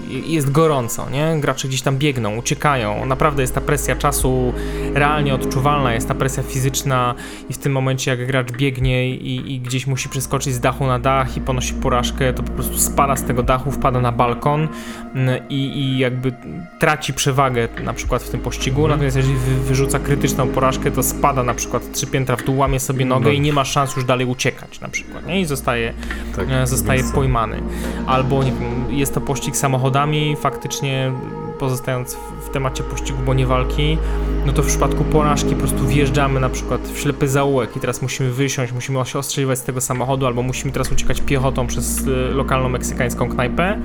[0.10, 1.38] jest gorąco, nie?
[1.40, 3.06] Gracze gdzieś tam biegną, uciekają.
[3.06, 4.54] Naprawdę jest ta presja czasu
[4.94, 7.16] realnie odczuwalna, jest ta presja fizyczna
[7.50, 11.00] i w tym momencie jak gracz biegnie i, i gdzieś musi przeskoczyć z dachu na
[11.00, 14.68] dach i ponosi porażkę, to po prostu spada z tego dachu, wpada na balkon
[15.16, 16.34] mm, i, i jakby
[16.80, 18.92] traci przewagę na przykład w tym pościgu, mm.
[18.92, 22.80] natomiast jeżeli wy, wyrzuca krytyczną porażkę, to spada na przykład trzy piętra w dół, łamie
[22.80, 23.32] sobie nogę no.
[23.32, 25.42] i nie ma szans już dalej uciekać na przykład, nie?
[25.42, 25.94] I zostaje,
[26.36, 27.62] tak, e, zostaje pojmany.
[28.08, 29.97] Albo nie wiem, jest to pościg samochodami,
[30.36, 31.12] faktycznie
[31.60, 33.98] pozostając w, temacie pościgu, bo nie walki,
[34.46, 38.02] no to w przypadku porażki po prostu wjeżdżamy na przykład w ślepy zaułek i teraz
[38.02, 42.12] musimy wysiąść, musimy się ostrzeliwać z tego samochodu, albo musimy teraz uciekać piechotą przez y,
[42.32, 43.82] lokalną meksykańską knajpę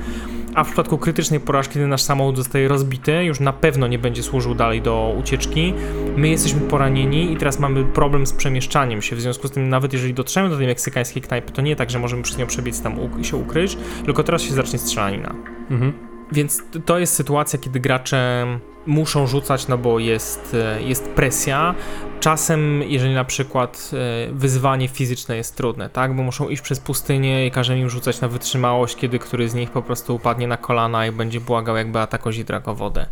[0.54, 4.22] a w przypadku krytycznej porażki, kiedy nasz samochód zostaje rozbity, już na pewno nie będzie
[4.22, 5.74] służył dalej do ucieczki.
[6.16, 9.16] My jesteśmy poranieni i teraz mamy problem z przemieszczaniem się.
[9.16, 11.98] W związku z tym, nawet jeżeli dotrzemy do tej meksykańskiej knajpy, to nie tak, że
[11.98, 15.34] możemy przez nią przebiec tam i się ukryć, tylko teraz się zacznie strzelanina.
[15.70, 15.92] Mhm.
[16.32, 18.46] Więc to jest sytuacja, kiedy gracze
[18.86, 21.74] muszą rzucać, no bo jest, e, jest presja.
[22.20, 23.90] Czasem, jeżeli na przykład
[24.28, 28.20] e, wyzwanie fizyczne jest trudne, tak, bo muszą iść przez pustynię i każemy im rzucać
[28.20, 31.98] na wytrzymałość, kiedy któryś z nich po prostu upadnie na kolana i będzie błagał jakby
[31.98, 33.06] atakozi wodę.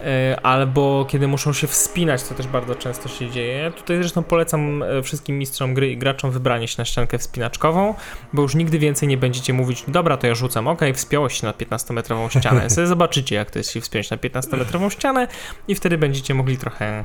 [0.00, 3.72] E, albo kiedy muszą się wspinać, co też bardzo często się dzieje.
[3.76, 7.94] Tutaj zresztą polecam e, wszystkim mistrzom gry i graczom wybranie się na ściankę wspinaczkową,
[8.32, 11.52] bo już nigdy więcej nie będziecie mówić, dobra, to ja rzucam, ok, wspiąłeś się na
[11.52, 12.70] 15-metrową ścianę.
[12.70, 15.28] Sobie zobaczycie, jak to jest się wspiąć na 15-metrową ścianę
[15.68, 17.04] i wtedy będziecie mogli trochę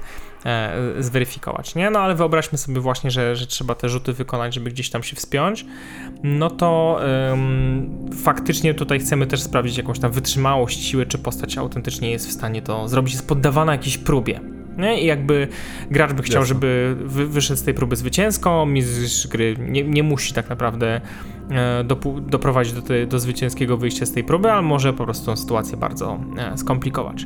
[0.99, 1.89] zweryfikować, nie?
[1.89, 5.15] No ale wyobraźmy sobie właśnie, że, że trzeba te rzuty wykonać, żeby gdzieś tam się
[5.15, 5.65] wspiąć,
[6.23, 6.99] no to
[7.31, 12.31] ym, faktycznie tutaj chcemy też sprawdzić jakąś tam wytrzymałość, siłę, czy postać autentycznie jest w
[12.31, 14.62] stanie to zrobić, jest poddawana jakiejś próbie.
[14.77, 15.01] Nie?
[15.01, 15.47] I jakby
[15.91, 16.53] gracz by chciał, Jasne.
[16.53, 21.01] żeby wy, wyszedł z tej próby zwycięsko, mistrz gry nie, nie musi tak naprawdę
[21.51, 25.25] e, do, doprowadzić do, te, do zwycięskiego wyjścia z tej próby, ale może po prostu
[25.25, 27.25] tą sytuację bardzo e, skomplikować.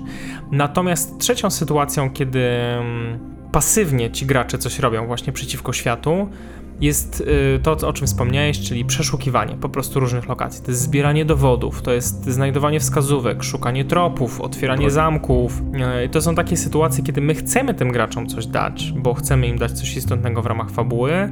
[0.51, 3.19] Natomiast trzecią sytuacją, kiedy mm,
[3.51, 6.29] pasywnie ci gracze coś robią właśnie przeciwko światu,
[6.81, 10.63] jest y, to, o czym wspomniałeś, czyli przeszukiwanie po prostu różnych lokacji.
[10.65, 15.61] To jest zbieranie dowodów, to jest znajdowanie wskazówek, szukanie tropów, otwieranie zamków.
[16.05, 19.57] Y, to są takie sytuacje, kiedy my chcemy tym graczom coś dać, bo chcemy im
[19.57, 21.29] dać coś istotnego w ramach fabuły,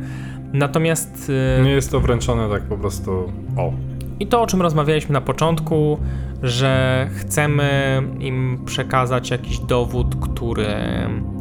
[0.53, 1.31] natomiast...
[1.59, 3.11] Y, Nie jest to wręczone tak po prostu
[3.57, 3.73] o.
[4.19, 5.99] I to, o czym rozmawialiśmy na początku,
[6.43, 10.67] że chcemy im przekazać jakiś dowód, który.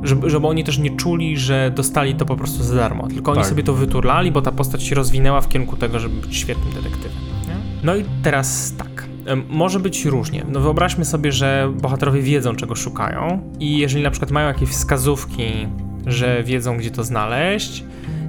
[0.03, 3.41] Żeby, żeby oni też nie czuli, że dostali to po prostu za darmo, tylko oni
[3.41, 3.49] tak.
[3.49, 7.19] sobie to wyturlali, bo ta postać się rozwinęła w kierunku tego, żeby być świetnym detektywem.
[7.49, 7.55] Nie?
[7.83, 9.05] No i teraz tak.
[9.49, 10.45] Może być różnie.
[10.49, 15.69] No wyobraźmy sobie, że bohaterowie wiedzą, czego szukają, i jeżeli na przykład mają jakieś wskazówki,
[16.07, 17.85] że wiedzą, gdzie to znaleźć,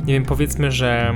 [0.05, 1.13] nie wiem, powiedzmy, że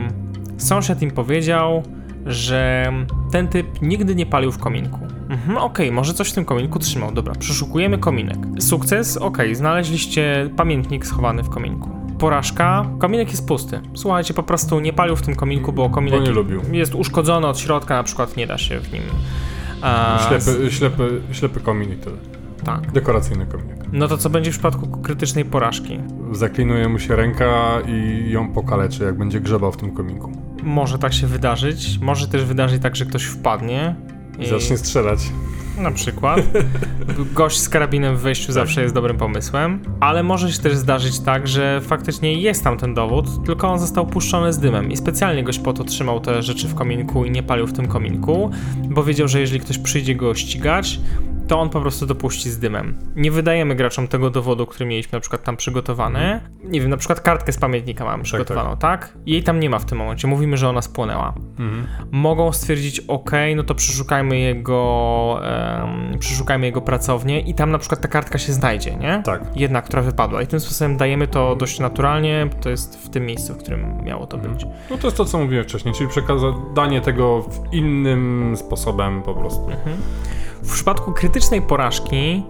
[0.58, 1.84] sąsiad im powiedział,
[2.26, 2.94] że
[3.32, 5.00] ten typ nigdy nie palił w kominku.
[5.30, 7.12] Mhm, okej, okay, może coś w tym kominku trzymał.
[7.12, 8.38] Dobra, przeszukujemy kominek.
[8.60, 11.90] Sukces, okej, okay, znaleźliście pamiętnik schowany w kominku.
[12.20, 13.82] Porażka, kominek jest pusty.
[13.94, 16.22] Słuchajcie, po prostu nie palił w tym kominku, bo kominek
[16.72, 19.04] jest uszkodzony od środka, na przykład nie da się w nim.
[19.82, 22.18] A, ślepy, ślepy, ślepy kominek tyle.
[22.64, 22.92] Tak.
[22.92, 23.79] Dekoracyjny kominek.
[23.94, 26.00] No to co będzie w przypadku krytycznej porażki?
[26.32, 30.32] Zaklinuje mu się ręka i ją pokaleczy, jak będzie grzebał w tym kominku.
[30.64, 32.00] Może tak się wydarzyć.
[32.02, 33.96] Może też wydarzyć tak, że ktoś wpadnie.
[34.40, 35.20] I zacznie strzelać.
[35.78, 36.42] Na przykład.
[37.34, 39.80] Gość z karabinem w wejściu zawsze jest dobrym pomysłem.
[40.00, 44.08] Ale może się też zdarzyć tak, że faktycznie jest tam ten dowód, tylko on został
[44.08, 44.92] puszczony z dymem.
[44.92, 47.88] I specjalnie gość po to trzymał te rzeczy w kominku i nie palił w tym
[47.88, 48.52] kominku,
[48.90, 51.00] bo wiedział, że jeżeli ktoś przyjdzie go ścigać,
[51.50, 53.00] to on po prostu dopuści z dymem.
[53.16, 56.42] Nie wydajemy graczom tego dowodu, który mieliśmy na przykład tam przygotowany.
[56.64, 59.18] Nie wiem, na przykład kartkę z pamiętnika mamy tak, przygotowaną, tak, tak?
[59.26, 60.28] Jej tam nie ma w tym momencie.
[60.28, 61.34] Mówimy, że ona spłonęła.
[61.60, 61.88] Mhm.
[62.12, 65.42] Mogą stwierdzić, ok, no to przeszukajmy jego,
[65.82, 69.22] um, przeszukajmy jego pracownię i tam na przykład ta kartka się znajdzie, nie?
[69.26, 69.42] Tak.
[69.56, 70.42] Jedna, która wypadła.
[70.42, 72.50] I tym sposobem dajemy to dość naturalnie.
[72.62, 74.54] To jest w tym miejscu, w którym miało to mhm.
[74.54, 74.66] być.
[74.90, 79.70] No to jest to, co mówiłem wcześniej, czyli przekazanie tego w innym sposobem po prostu.
[79.70, 79.98] Mhm.
[80.64, 82.44] W przypadku krytycznej porażki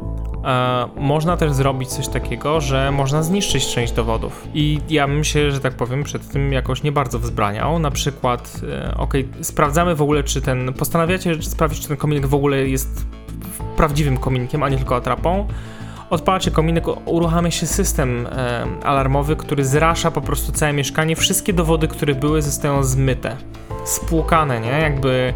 [0.45, 4.47] e, można też zrobić coś takiego, że można zniszczyć część dowodów.
[4.53, 7.79] I ja bym się, że tak powiem, przed tym jakoś nie bardzo wzbraniał.
[7.79, 10.73] Na przykład, e, ok, sprawdzamy w ogóle, czy ten.
[10.73, 13.05] Postanawiacie sprawdzić, czy ten kominek w ogóle jest
[13.77, 15.47] prawdziwym kominkiem, a nie tylko atrapą.
[16.09, 21.15] Odpalacie kominek, uruchamia się system e, alarmowy, który zrasza po prostu całe mieszkanie.
[21.15, 23.37] Wszystkie dowody, które były, zostają zmyte,
[23.85, 24.71] spłukane, nie?
[24.71, 25.33] Jakby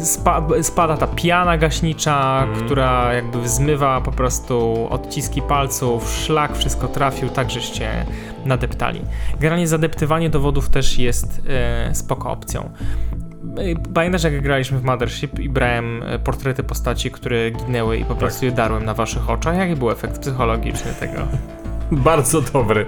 [0.00, 2.64] spa, spada ta piana gaśnicza, mm.
[2.64, 8.06] która jakby zmywa po prostu odciski palców, szlak, wszystko trafił, tak żeście
[8.44, 9.00] nadeptali.
[9.34, 12.70] Generalnie zadeptywanie dowodów też jest e, spoko opcją.
[13.94, 18.40] Pamiętasz, jak graliśmy w Mothership i brałem e, portrety postaci, które ginęły i po prostu
[18.40, 18.50] tak.
[18.50, 19.56] je darłem na waszych oczach?
[19.56, 21.26] Jaki był efekt psychologiczny tego?
[21.92, 22.86] Bardzo dobry.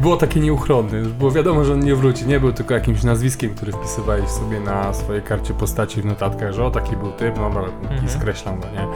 [0.00, 2.26] Było takie nieuchronne, było wiadomo, że on nie wróci.
[2.26, 6.64] Nie był tylko jakimś nazwiskiem, który wpisywałeś sobie na swojej karcie postaci w notatkach, że
[6.64, 8.08] o taki był typ, no dobra, mhm.
[8.08, 8.86] skreślam go, nie?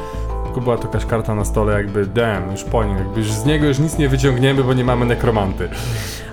[0.44, 3.66] Tylko była to jakaś karta na stole, jakby damn, już po nim, jakby z niego
[3.66, 5.68] już nic nie wyciągniemy, bo nie mamy nekromanty.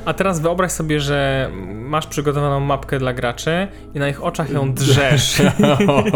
[0.06, 4.74] A teraz wyobraź sobie, że masz przygotowaną mapkę dla graczy i na ich oczach ją
[4.74, 5.42] drzesz.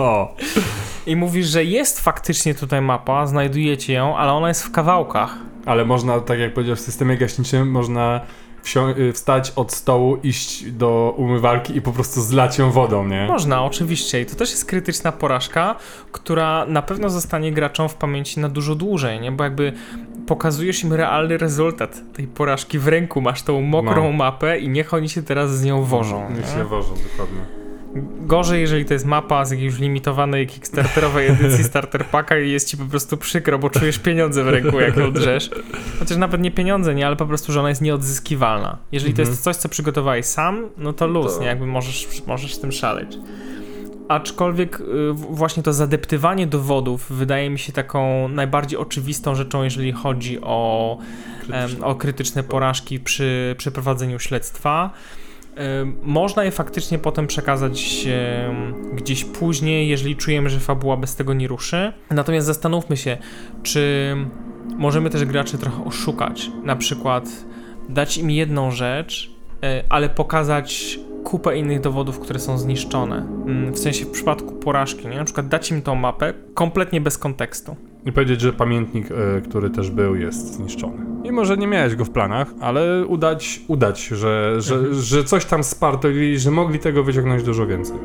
[1.07, 5.35] I mówisz, że jest faktycznie tutaj mapa, znajdujecie ją, ale ona jest w kawałkach.
[5.65, 8.21] Ale można, tak jak powiedział, w systemie gaśniczym można
[9.13, 13.27] wstać od stołu, iść do umywalki i po prostu zlać ją wodą, nie?
[13.27, 14.21] Można, oczywiście.
[14.21, 15.75] I to też jest krytyczna porażka,
[16.11, 19.31] która na pewno zostanie graczom w pamięci na dużo dłużej, nie?
[19.31, 19.73] Bo jakby
[20.27, 23.21] pokazujesz im realny rezultat tej porażki w ręku.
[23.21, 24.11] Masz tą mokrą no.
[24.11, 26.29] mapę i niech oni się teraz z nią wożą.
[26.29, 27.64] Niech się wożą, dokładnie.
[28.25, 32.77] Gorzej, jeżeli to jest mapa z jakiejś limitowanej kickstarterowej edycji starter packa i jest ci
[32.77, 35.49] po prostu przykro, bo czujesz pieniądze w ręku, jak ją drzesz.
[35.99, 38.77] Chociaż nawet nie pieniądze, nie, ale po prostu, że ona jest nieodzyskiwalna.
[38.91, 39.25] Jeżeli mhm.
[39.25, 41.41] to jest coś, co przygotowałeś sam, no to luz, to...
[41.41, 43.17] nie, jakby możesz, możesz z tym szaleć.
[44.07, 50.41] Aczkolwiek y, właśnie to zadeptywanie dowodów wydaje mi się taką najbardziej oczywistą rzeczą, jeżeli chodzi
[50.41, 50.97] o,
[51.39, 51.85] krytyczne.
[51.85, 54.93] o krytyczne porażki przy przeprowadzeniu śledztwa.
[56.03, 58.07] Można je faktycznie potem przekazać
[58.93, 61.93] gdzieś później, jeżeli czujemy, że fabuła bez tego nie ruszy.
[62.11, 63.17] Natomiast zastanówmy się,
[63.63, 64.15] czy
[64.77, 66.51] możemy też graczy trochę oszukać.
[66.63, 67.29] Na przykład
[67.89, 69.31] dać im jedną rzecz,
[69.63, 73.17] e, ale pokazać kupę innych dowodów, które są zniszczone.
[73.17, 75.17] Mm, w sensie w przypadku porażki, nie?
[75.17, 77.75] Na przykład dać im tą mapę kompletnie bez kontekstu.
[78.05, 81.05] I powiedzieć, że pamiętnik, y, który też był, jest zniszczony.
[81.23, 84.93] Mimo, że nie miałeś go w planach, ale udać, udać że, że, mhm.
[84.93, 87.97] że coś tam spartolili, że mogli tego wyciągnąć dużo więcej.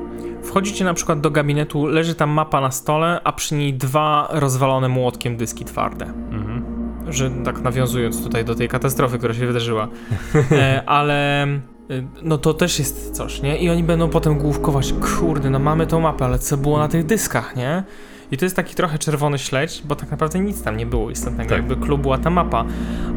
[0.42, 4.88] Wchodzicie na przykład do gabinetu, leży tam mapa na stole, a przy niej dwa rozwalone
[4.88, 6.04] młotkiem dyski twarde.
[6.06, 6.62] Mhm.
[7.08, 9.88] Że tak nawiązując tutaj do tej katastrofy, która się wydarzyła.
[10.52, 11.46] E, ale
[11.90, 13.58] Y, no to też jest coś, nie?
[13.58, 17.06] I oni będą potem główkować, kurde, no mamy tą mapę, ale co było na tych
[17.06, 17.84] dyskach, nie?
[18.30, 21.48] I to jest taki trochę czerwony śledź, bo tak naprawdę nic tam nie było istotnego,
[21.50, 21.58] tak.
[21.58, 22.64] jakby klub była ta mapa,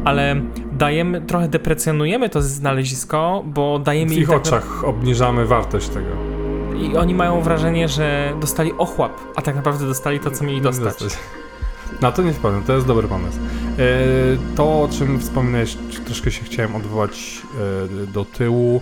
[0.04, 0.40] ale
[0.72, 4.88] dajemy, trochę deprecjonujemy to znalezisko, bo dajemy w ich tak oczach na...
[4.88, 6.10] obniżamy wartość tego.
[6.76, 10.84] I oni mają wrażenie, że dostali ochłap, a tak naprawdę dostali to, co mieli dostać.
[10.84, 11.18] dostać.
[12.00, 13.38] Na to nie wpadłem, to jest dobry pomysł.
[13.38, 17.42] E, to, o czym wspominałeś, troszkę się chciałem odwołać
[18.02, 18.80] e, do tyłu,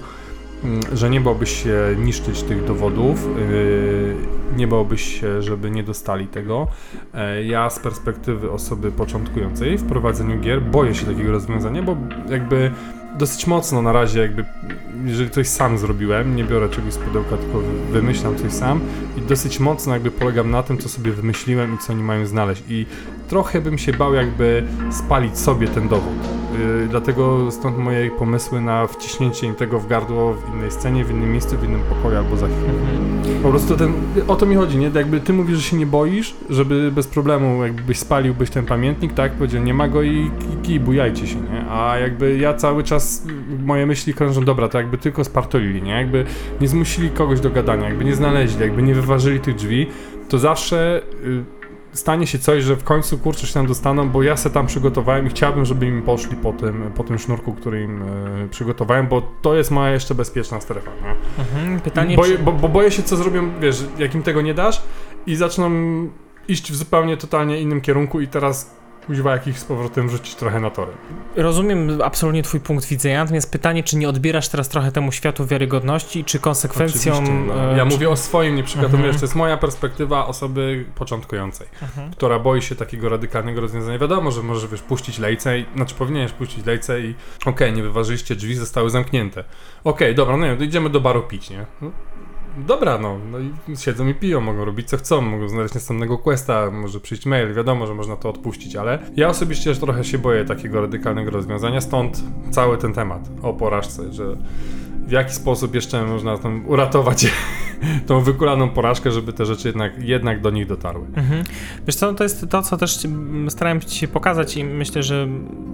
[0.92, 6.66] że nie bałbyś się niszczyć tych dowodów, e, nie bałbyś się, żeby nie dostali tego.
[7.44, 11.96] Ja z perspektywy osoby początkującej w prowadzeniu gier boję się takiego rozwiązania, bo
[12.28, 12.70] jakby
[13.18, 14.44] dosyć mocno na razie jakby,
[15.04, 18.80] jeżeli coś sam zrobiłem, nie biorę czegoś z pudełka, tylko wymyślam coś sam
[19.16, 22.62] i dosyć mocno jakby polegam na tym, co sobie wymyśliłem i co oni mają znaleźć
[22.68, 22.86] i
[23.32, 26.12] trochę bym się bał jakby spalić sobie ten dowód.
[26.80, 31.10] Yy, dlatego stąd moje pomysły na wciśnięcie im tego w gardło w innej scenie, w
[31.10, 32.72] innym miejscu, w innym pokoju albo za chwilę.
[33.42, 33.92] Po prostu ten,
[34.28, 34.90] o to mi chodzi, nie?
[34.94, 39.32] Jakby ty mówisz, że się nie boisz, żeby bez problemu jakbyś spaliłbyś ten pamiętnik, tak?
[39.32, 40.30] Powiedział, nie ma go i,
[40.66, 41.70] i, i bujajcie się, nie?
[41.70, 43.26] A jakby ja cały czas,
[43.64, 45.92] moje myśli krążą, dobra, to jakby tylko spartolili, nie?
[45.92, 46.24] Jakby
[46.60, 49.86] nie zmusili kogoś do gadania, jakby nie znaleźli, jakby nie wyważyli tych drzwi,
[50.28, 51.02] to zawsze...
[51.24, 51.61] Yy,
[51.92, 55.26] stanie się coś, że w końcu kurczę się tam dostaną, bo ja se tam przygotowałem
[55.26, 59.22] i chciałbym, żeby im poszli po tym, po tym sznurku, który im e, przygotowałem, bo
[59.42, 60.90] to jest moja jeszcze bezpieczna strefa.
[61.02, 61.14] Nie?
[61.44, 62.42] Mhm, pytanie, boję, czy...
[62.42, 64.82] bo, bo boję się, co zrobią, wiesz, jak im tego nie dasz
[65.26, 65.70] i zaczną
[66.48, 70.70] iść w zupełnie totalnie innym kierunku i teraz kuźwa jakich z powrotem wrzucić trochę na
[70.70, 70.92] tory.
[71.36, 76.24] Rozumiem absolutnie twój punkt widzenia, natomiast pytanie, czy nie odbierasz teraz trochę temu światu wiarygodności,
[76.24, 77.22] czy konsekwencją...
[77.46, 77.72] No.
[77.72, 77.92] E, ja czy...
[77.92, 79.14] mówię o swoim, nie przykładem, mhm.
[79.14, 82.10] to jest moja perspektywa osoby początkującej, mhm.
[82.10, 83.98] która boi się takiego radykalnego rozwiązania.
[83.98, 87.82] Wiadomo, że możesz wiesz, puścić lejce, i, znaczy powinieneś puścić lejce i okej, okay, nie
[87.82, 89.44] wyważyliście, drzwi zostały zamknięte.
[89.84, 91.66] Okej, okay, dobra, no nie, idziemy do baru pić, nie?
[91.80, 91.90] No,
[92.56, 93.38] dobra, no, no
[93.68, 97.54] i siedzą i piją, mogą robić co chcą, mogą znaleźć następnego questa, może przyjść mail,
[97.54, 101.80] wiadomo, że można to odpuścić, ale ja osobiście też trochę się boję takiego radykalnego rozwiązania,
[101.80, 104.36] stąd cały ten temat o porażce, że
[105.06, 107.26] w jaki sposób jeszcze można tam uratować
[108.06, 111.06] tą wykulaną porażkę, żeby te rzeczy jednak, jednak do nich dotarły.
[111.06, 111.44] Mhm.
[111.86, 112.98] Wiesz co, to jest to, co też
[113.48, 115.28] starałem się pokazać i myślę, że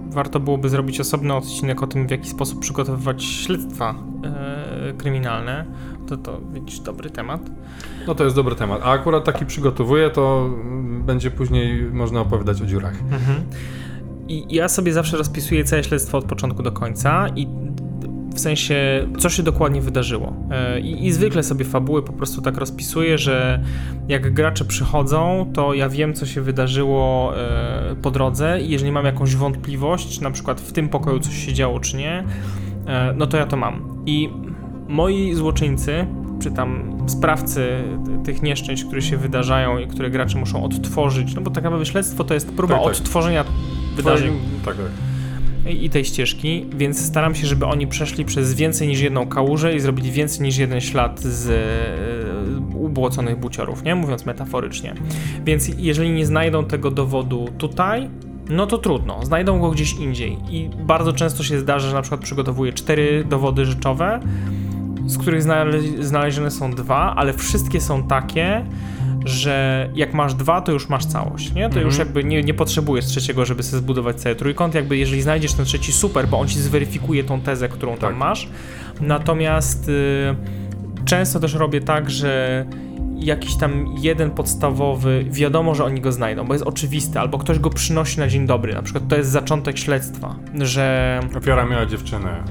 [0.09, 3.95] warto byłoby zrobić osobny odcinek o tym, w jaki sposób przygotowywać śledztwa
[4.87, 5.65] yy, kryminalne.
[6.09, 7.41] To, to widzisz, dobry temat.
[8.07, 8.81] No to jest dobry temat.
[8.83, 10.49] A akurat taki przygotowuję, to
[11.05, 13.01] będzie później można opowiadać o dziurach.
[13.01, 13.43] Mhm.
[14.27, 17.47] I ja sobie zawsze rozpisuję całe śledztwo od początku do końca i
[18.33, 20.33] w sensie, co się dokładnie wydarzyło.
[20.51, 23.63] E, I, I, zwykle sobie fabuły po prostu tak rozpisuję, że
[24.07, 29.05] jak gracze przychodzą, to ja wiem, co się wydarzyło e, po drodze i jeżeli mam
[29.05, 32.23] jakąś wątpliwość, na przykład w tym pokoju coś się działo, czy nie,
[32.87, 34.03] e, no to ja to mam.
[34.05, 34.29] I
[34.89, 36.07] moi złoczyńcy,
[36.41, 37.83] czy tam sprawcy
[38.23, 42.23] tych nieszczęść, które się wydarzają i które gracze muszą odtworzyć, no bo tak naprawdę śledztwo
[42.23, 42.93] to jest próba tak, tak.
[42.93, 43.45] odtworzenia
[43.95, 44.33] wydarzeń.
[44.65, 44.85] Tak, tak
[45.69, 49.79] i tej ścieżki, więc staram się, żeby oni przeszli przez więcej niż jedną kałużę i
[49.79, 53.95] zrobili więcej niż jeden ślad z e, ubłoconych buciorów, nie?
[53.95, 54.93] Mówiąc metaforycznie.
[55.45, 58.09] Więc jeżeli nie znajdą tego dowodu tutaj,
[58.49, 60.37] no to trudno, znajdą go gdzieś indziej.
[60.49, 64.19] I bardzo często się zdarza, że na przykład przygotowuję cztery dowody rzeczowe,
[65.09, 65.43] z których
[65.99, 68.65] znalezione są dwa, ale wszystkie są takie,
[69.25, 71.61] że jak masz dwa, to już masz całość, nie?
[71.61, 71.85] To mhm.
[71.85, 74.75] już jakby nie, nie potrzebujesz trzeciego, żeby sobie zbudować cały trójkąt.
[74.75, 78.01] Jakby jeżeli znajdziesz ten trzeci, super, bo on ci zweryfikuje tą tezę, którą tak.
[78.01, 78.49] tam masz.
[79.01, 80.35] Natomiast y,
[81.05, 82.65] często też robię tak, że
[83.15, 87.69] jakiś tam jeden podstawowy, wiadomo, że oni go znajdą, bo jest oczywisty, albo ktoś go
[87.69, 88.73] przynosi na dzień dobry.
[88.73, 91.19] Na przykład to jest zaczątek śledztwa, że.
[91.37, 92.43] Ofiara miała dziewczynę.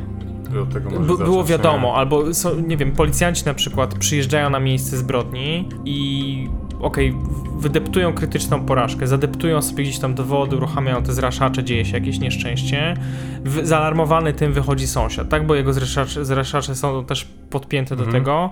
[0.73, 1.95] Tego By, było wiadomo, nie?
[1.95, 6.49] albo są, nie wiem, policjanci na przykład przyjeżdżają na miejsce zbrodni i
[6.81, 11.95] okej, okay, wydeptują krytyczną porażkę, zadeptują sobie gdzieś tam dowody, uruchamiają te zraszacze, dzieje się
[11.95, 12.97] jakieś nieszczęście.
[13.45, 15.47] W, zaalarmowany tym wychodzi sąsiad, tak?
[15.47, 18.11] Bo jego zraszacze, zraszacze są też podpięte mhm.
[18.11, 18.51] do tego.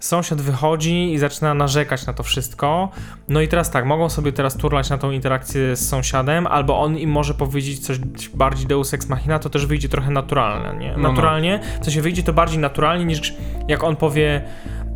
[0.00, 2.88] Sąsiad wychodzi i zaczyna narzekać na to wszystko.
[3.28, 6.98] No i teraz tak, mogą sobie teraz turlać na tą interakcję z sąsiadem, albo on
[6.98, 7.98] im może powiedzieć coś
[8.34, 10.96] bardziej deus ex machina, to też wyjdzie trochę naturalne, nie?
[10.96, 11.84] Naturalnie, no, no.
[11.84, 13.34] to się wyjdzie to bardziej naturalnie niż
[13.68, 14.42] jak on powie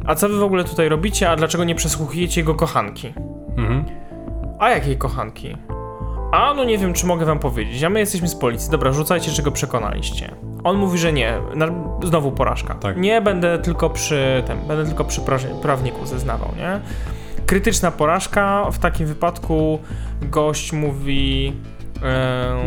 [0.07, 3.15] a co wy w ogóle tutaj robicie, a dlaczego nie przesłuchujecie jego kochanki?
[3.57, 3.85] Mhm.
[4.59, 5.57] A jakiej kochanki?
[6.33, 7.83] A no nie wiem, czy mogę wam powiedzieć.
[7.83, 8.71] A my jesteśmy z policji.
[8.71, 10.35] Dobra, rzucajcie, czego przekonaliście.
[10.65, 11.35] On mówi, że nie.
[12.05, 12.75] Znowu porażka.
[12.75, 12.97] Tak.
[12.97, 15.21] Nie będę tylko przy tym, będę tylko przy
[15.63, 16.81] prawniku zeznawał, nie?
[17.47, 18.71] Krytyczna porażka.
[18.71, 19.79] W takim wypadku
[20.23, 21.53] gość mówi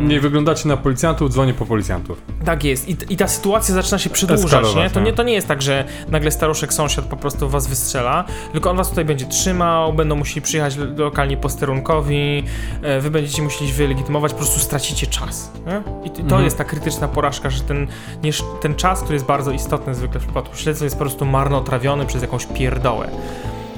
[0.01, 2.21] nie wyglądacie na policjantów, dzwonię po policjantów.
[2.45, 2.89] Tak jest.
[2.89, 4.89] I, I, ta sytuacja zaczyna się przedłużać, nie?
[4.89, 5.13] To, nie?
[5.13, 8.89] to nie jest tak, że nagle staruszek sąsiad po prostu was wystrzela, tylko on was
[8.89, 12.43] tutaj będzie trzymał, będą musieli przyjechać lokalni posterunkowi,
[12.81, 15.51] e, wy będziecie musieli wylegitymować, po prostu stracicie czas.
[15.65, 15.81] Nie?
[16.05, 16.43] I to mhm.
[16.43, 17.88] jest ta krytyczna porażka, że ten,
[18.23, 18.31] nie,
[18.61, 22.21] ten czas, który jest bardzo istotny zwykle w przypadku śledztwa, jest po prostu marnotrawiony przez
[22.21, 23.09] jakąś pierdołę.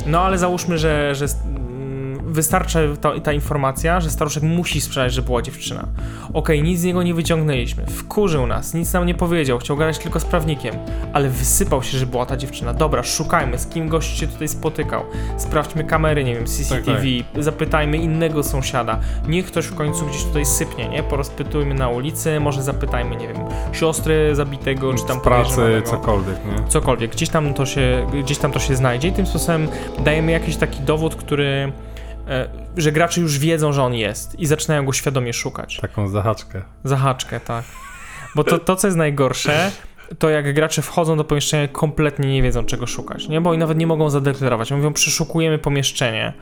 [0.06, 1.28] No ale załóżmy, że, że
[2.28, 5.88] wystarczy ta, ta informacja, że staruszek musi sprzedać, że była dziewczyna.
[6.24, 9.98] Okej, okay, nic z niego nie wyciągnęliśmy, wkurzył nas, nic nam nie powiedział, chciał gadać
[9.98, 10.76] tylko z prawnikiem,
[11.14, 12.74] ale wysypał się, że była ta dziewczyna.
[12.74, 15.04] Dobra, szukajmy, z kim gość się tutaj spotykał.
[15.38, 17.44] Sprawdźmy kamery, nie wiem, CCTV, tak, tak.
[17.44, 19.00] zapytajmy innego sąsiada.
[19.28, 21.04] Niech ktoś w końcu gdzieś tutaj sypnie, nie?
[21.04, 23.38] Porozpytujmy na ulicy, może zapytajmy, nie wiem,
[23.74, 26.68] siostry zabitego, czy tam pracy, cokolwiek, nie?
[26.68, 29.68] Cokolwiek, gdzieś tam to się, gdzieś tam to się znajdzie i tym sposobem
[30.00, 31.72] dajemy jakiś taki dowód, który
[32.78, 35.78] że gracze już wiedzą, że on jest i zaczynają go świadomie szukać.
[35.82, 36.62] Taką zahaczkę.
[36.84, 37.66] Zahaczkę, tak.
[38.36, 39.72] Bo to, to co jest najgorsze,
[40.20, 43.42] to jak gracze wchodzą do pomieszczenia kompletnie nie wiedzą czego szukać, nie?
[43.42, 44.72] Bo i nawet nie mogą zadeklarować.
[44.72, 46.34] Mówią, przeszukujemy pomieszczenie.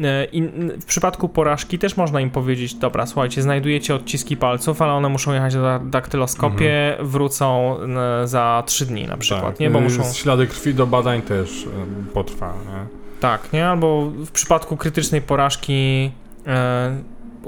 [0.00, 0.42] E, I
[0.80, 5.32] w przypadku porażki też można im powiedzieć, dobra, słuchajcie, znajdujecie odciski palców, ale one muszą
[5.32, 7.08] jechać na daktyloskopie, mhm.
[7.08, 7.76] wrócą
[8.22, 9.60] e, za trzy dni na przykład, tak.
[9.60, 9.70] nie?
[9.70, 10.12] Bo muszą...
[10.12, 11.66] Ślady krwi do badań też
[12.14, 13.05] potrwa, nie?
[13.20, 13.68] Tak, nie?
[13.68, 16.10] Albo w przypadku krytycznej porażki
[16.46, 17.02] e,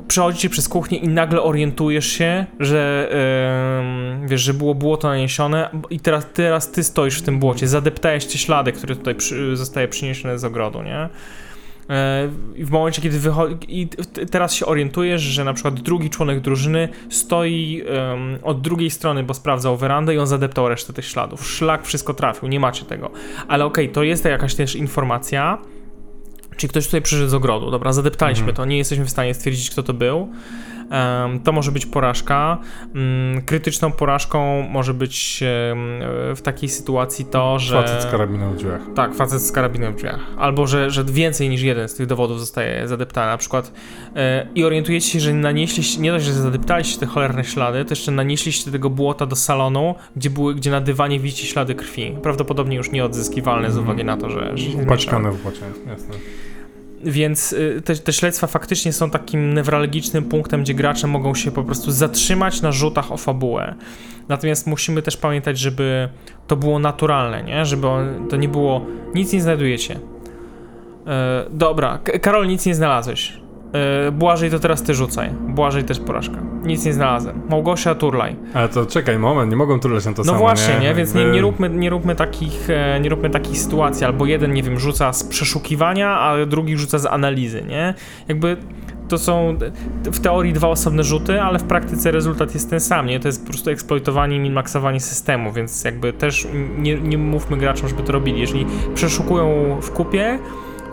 [0.09, 3.09] przechodzicie przez kuchnię i nagle orientujesz się, że
[4.25, 8.27] e, wiesz, że było błoto naniesione i teraz, teraz ty stoisz w tym błocie, zadeptałeś
[8.27, 11.09] te ślady, które tutaj przy, zostaje przyniesione z ogrodu, nie?
[11.89, 13.57] E, I w momencie, kiedy wychodzi.
[13.69, 13.89] I
[14.31, 19.35] teraz się orientujesz, że na przykład drugi członek drużyny stoi um, od drugiej strony, bo
[19.35, 21.47] sprawdzał werandę i on zadeptał resztę tych śladów.
[21.47, 23.11] Szlak wszystko trafił, nie macie tego.
[23.49, 25.59] Ale okej, okay, to jest jakaś też informacja.
[26.57, 28.57] Czyli ktoś tutaj przyszedł z ogrodu, dobra, zadeptaliśmy mhm.
[28.57, 30.29] to, nie jesteśmy w stanie stwierdzić, kto to był
[31.45, 32.59] to może być porażka.
[32.95, 35.45] Mm, krytyczną porażką może być
[36.37, 37.83] w takiej sytuacji to, że.
[37.83, 38.81] Facet z karabinem w drzwiach.
[38.95, 40.21] Tak, facet z karabinem w drzwiach.
[40.39, 43.27] Albo że, że więcej niż jeden z tych dowodów zostaje zadeptany.
[43.27, 43.73] Na przykład
[44.17, 48.13] e, i orientujecie się, że nanieśliście, nie dość, że zadeptaliście te cholerne ślady, to jeszcze
[48.13, 52.17] nanieśliście tego błota do salonu, gdzie, były, gdzie na dywanie widzicie ślady krwi.
[52.23, 53.73] Prawdopodobnie już nieodzyskiwalne mm.
[53.73, 54.57] z uwagi na to, że.
[54.57, 56.15] że Paćkane w błocie, jasne.
[57.05, 61.65] Więc y, te, te, śledztwa faktycznie są takim newralgicznym punktem, gdzie gracze mogą się po
[61.65, 63.75] prostu zatrzymać na rzutach o fabułę.
[64.29, 66.09] Natomiast musimy też pamiętać, żeby
[66.47, 67.67] to było naturalne, nie?
[67.67, 67.87] Żeby
[68.31, 70.01] to nie było nic nie znajdujecie.
[71.07, 73.41] E, dobra, Karol, nic nie znalazłeś.
[74.05, 75.31] Yy, Błażej to teraz ty rzucaj.
[75.49, 76.37] Błażej też porażka.
[76.65, 77.41] Nic nie znalazłem.
[77.51, 78.37] Małgosia Turlaj.
[78.55, 80.81] Ale to czekaj, moment, nie mogą turlać na to No samo, właśnie, nie?
[80.81, 80.95] nie?
[80.95, 84.63] Więc nie, nie, róbmy, nie, róbmy takich, e, nie róbmy takich sytuacji, albo jeden, nie
[84.63, 87.95] wiem, rzuca z przeszukiwania, a drugi rzuca z analizy, nie?
[88.29, 88.57] Jakby
[89.09, 89.59] to są
[90.05, 93.21] w teorii dwa osobne rzuty, ale w praktyce rezultat jest ten sam, nie?
[93.21, 96.49] To jest po prostu eksploitowanie i minmaksowanie systemu, więc jakby też
[96.79, 98.41] nie, nie mówmy graczom, żeby to robili.
[98.41, 100.39] Jeżeli przeszukują w kupie,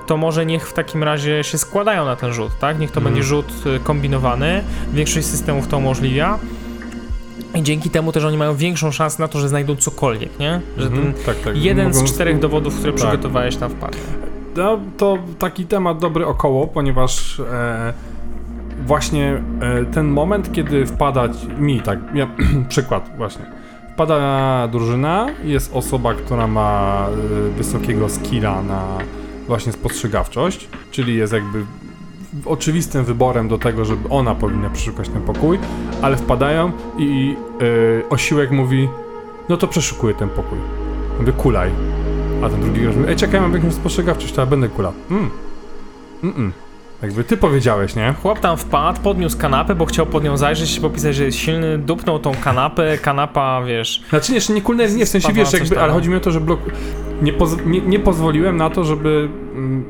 [0.08, 2.80] to może niech w takim razie się składają na ten rzut, tak?
[2.80, 3.14] Niech to Mhm.
[3.14, 4.64] będzie rzut y, kombinowany.
[4.94, 6.40] Większość systemów to umożliwia.
[7.56, 10.62] I dzięki temu też oni mają większą szansę na to, że znajdą cokolwiek, nie?
[10.78, 11.58] Że Mhm, ten tak, tak.
[11.58, 13.02] jeden Mogą- z czterech dowodów, które tak.
[13.02, 14.02] przygotowałeś tam wpadnie.
[14.58, 17.94] No, to taki temat dobry około, ponieważ e,
[18.86, 22.28] właśnie e, ten moment, kiedy wpadać mi, tak, ja,
[22.70, 23.46] przykład właśnie.
[23.94, 27.08] Wpada drużyna, jest osoba, która ma
[27.48, 28.84] e, wysokiego skilla na
[29.48, 31.66] właśnie spostrzegawczość, czyli jest jakby
[32.46, 35.60] oczywistym wyborem do tego, żeby ona powinna przeszukać ten pokój,
[36.02, 37.36] ale wpadają i
[38.06, 38.90] e, osiłek mówi,
[39.50, 40.58] no to przeszukuję ten pokój.
[41.20, 41.72] Mówię, kulaj.
[42.44, 44.92] A ten drugi gracz mówi, ej czekaj, mam jakąś spostrzegawczość, to ja będę kula.
[45.12, 45.30] Mm.
[46.24, 46.52] Mm-mm.
[47.02, 48.14] Jakby ty powiedziałeś, nie?
[48.22, 51.78] Chłop tam wpadł, podniósł kanapę, bo chciał pod nią zajrzeć, się popisać, że jest silny,
[51.78, 54.04] dupnął tą kanapę, kanapa, wiesz...
[54.10, 55.84] Znaczy nie, jeszcze nie kulnę, nie w sensie wiesz, jakby, tam.
[55.84, 56.60] ale chodzi mi o to, że blok...
[57.22, 57.58] nie, poz...
[57.66, 59.86] nie, nie pozwoliłem na to, żeby mm,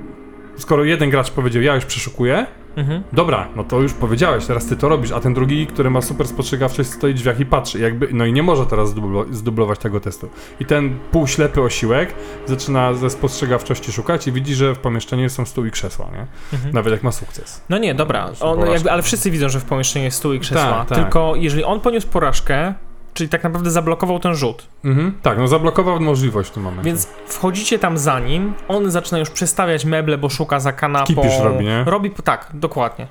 [0.57, 2.45] skoro jeden gracz powiedział, ja już przeszukuję,
[2.75, 3.03] Mhm.
[3.13, 6.27] dobra, no to już powiedziałeś, teraz ty to robisz, a ten drugi, który ma super
[6.27, 9.99] spostrzegawczość, stoi w drzwiach i patrzy, jakby, no i nie może teraz zdublo, zdublować tego
[9.99, 10.29] testu.
[10.59, 12.13] I ten półślepy osiłek
[12.45, 16.25] zaczyna ze spostrzegawczości szukać i widzi, że w pomieszczeniu są stół i krzesła, nie?
[16.53, 16.73] Mhm.
[16.73, 17.61] Nawet jak ma sukces.
[17.69, 20.63] No nie, dobra, on, jakby, ale wszyscy widzą, że w pomieszczeniu jest stół i krzesła,
[20.63, 20.97] Tak, tak.
[20.97, 22.73] tylko jeżeli on poniósł porażkę,
[23.15, 25.13] czyli tak naprawdę zablokował ten rzut, Mhm.
[25.21, 26.83] Tak, no zablokował możliwość w tym momencie.
[26.83, 31.05] Więc wchodzicie tam za nim, on zaczyna już przestawiać meble, bo szuka za kanapą.
[31.05, 31.83] Kipisz robi, nie?
[31.83, 33.07] Robi, tak, dokładnie.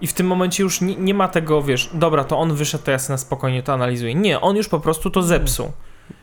[0.00, 2.90] I w tym momencie już nie, nie ma tego, wiesz, dobra, to on wyszedł, to
[2.90, 4.14] ja sobie na spokojnie to analizuję.
[4.14, 5.72] Nie, on już po prostu to zepsuł.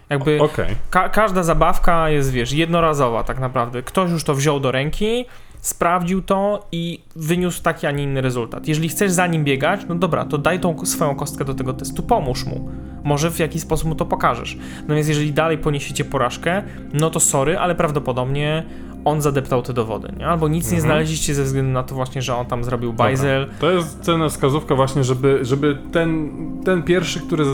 [0.10, 0.76] Jakby Okej.
[0.90, 3.84] ka każda zabawka jest, wiesz, jednorazowa tak naprawdę.
[3.84, 5.26] Ktoś już to wziął do ręki,
[5.62, 8.68] sprawdził to i wyniósł taki, a nie inny rezultat.
[8.68, 12.04] Jeżeli chcesz za nim biegać, no dobra, to daj tą swoją kostkę do tego testu,
[12.04, 12.70] pomóż mu.
[13.04, 14.58] Może w jakiś sposób mu to pokażesz.
[14.82, 18.64] Natomiast jeżeli dalej poniesiecie porażkę, no to sorry, ale prawdopodobnie
[19.06, 20.28] on zadeptał te dowody, nie?
[20.28, 20.82] Albo nic nie Mhm.
[20.82, 23.48] znaleźliście ze względu na to właśnie, że on tam zrobił bajzel.
[23.60, 26.30] To jest cenna wskazówka właśnie, żeby, żeby ten,
[26.66, 27.46] ten pierwszy, który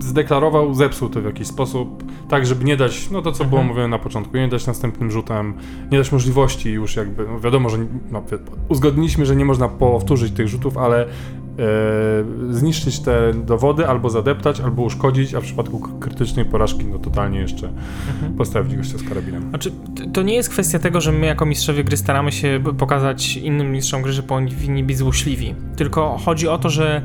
[0.00, 3.68] zdeklarował, zepsuł to w jakiś sposób, tak żeby nie dać, no to co było Mhm.
[3.68, 5.54] mówione na początku, nie dać następnym rzutem,
[5.92, 7.78] nie dać możliwości już jakby, no wiadomo, że
[8.10, 8.22] no,
[8.68, 11.06] uzgodniliśmy, że nie można powtórzyć tych rzutów, ale
[11.58, 17.38] e, zniszczyć te dowody, albo zadeptać, albo uszkodzić, a w przypadku krytycznej porażki, no totalnie
[17.40, 17.68] jeszcze
[18.14, 18.34] Mhm.
[18.34, 19.48] postawić gościa z karabinem.
[19.48, 19.72] Znaczy,
[20.12, 24.02] to nie jest kwestia tego, że my jako mistrzowie gry staramy się pokazać innym mistrzom
[24.02, 25.54] gry, że powinni być złośliwi.
[25.76, 27.02] Tylko chodzi o to, że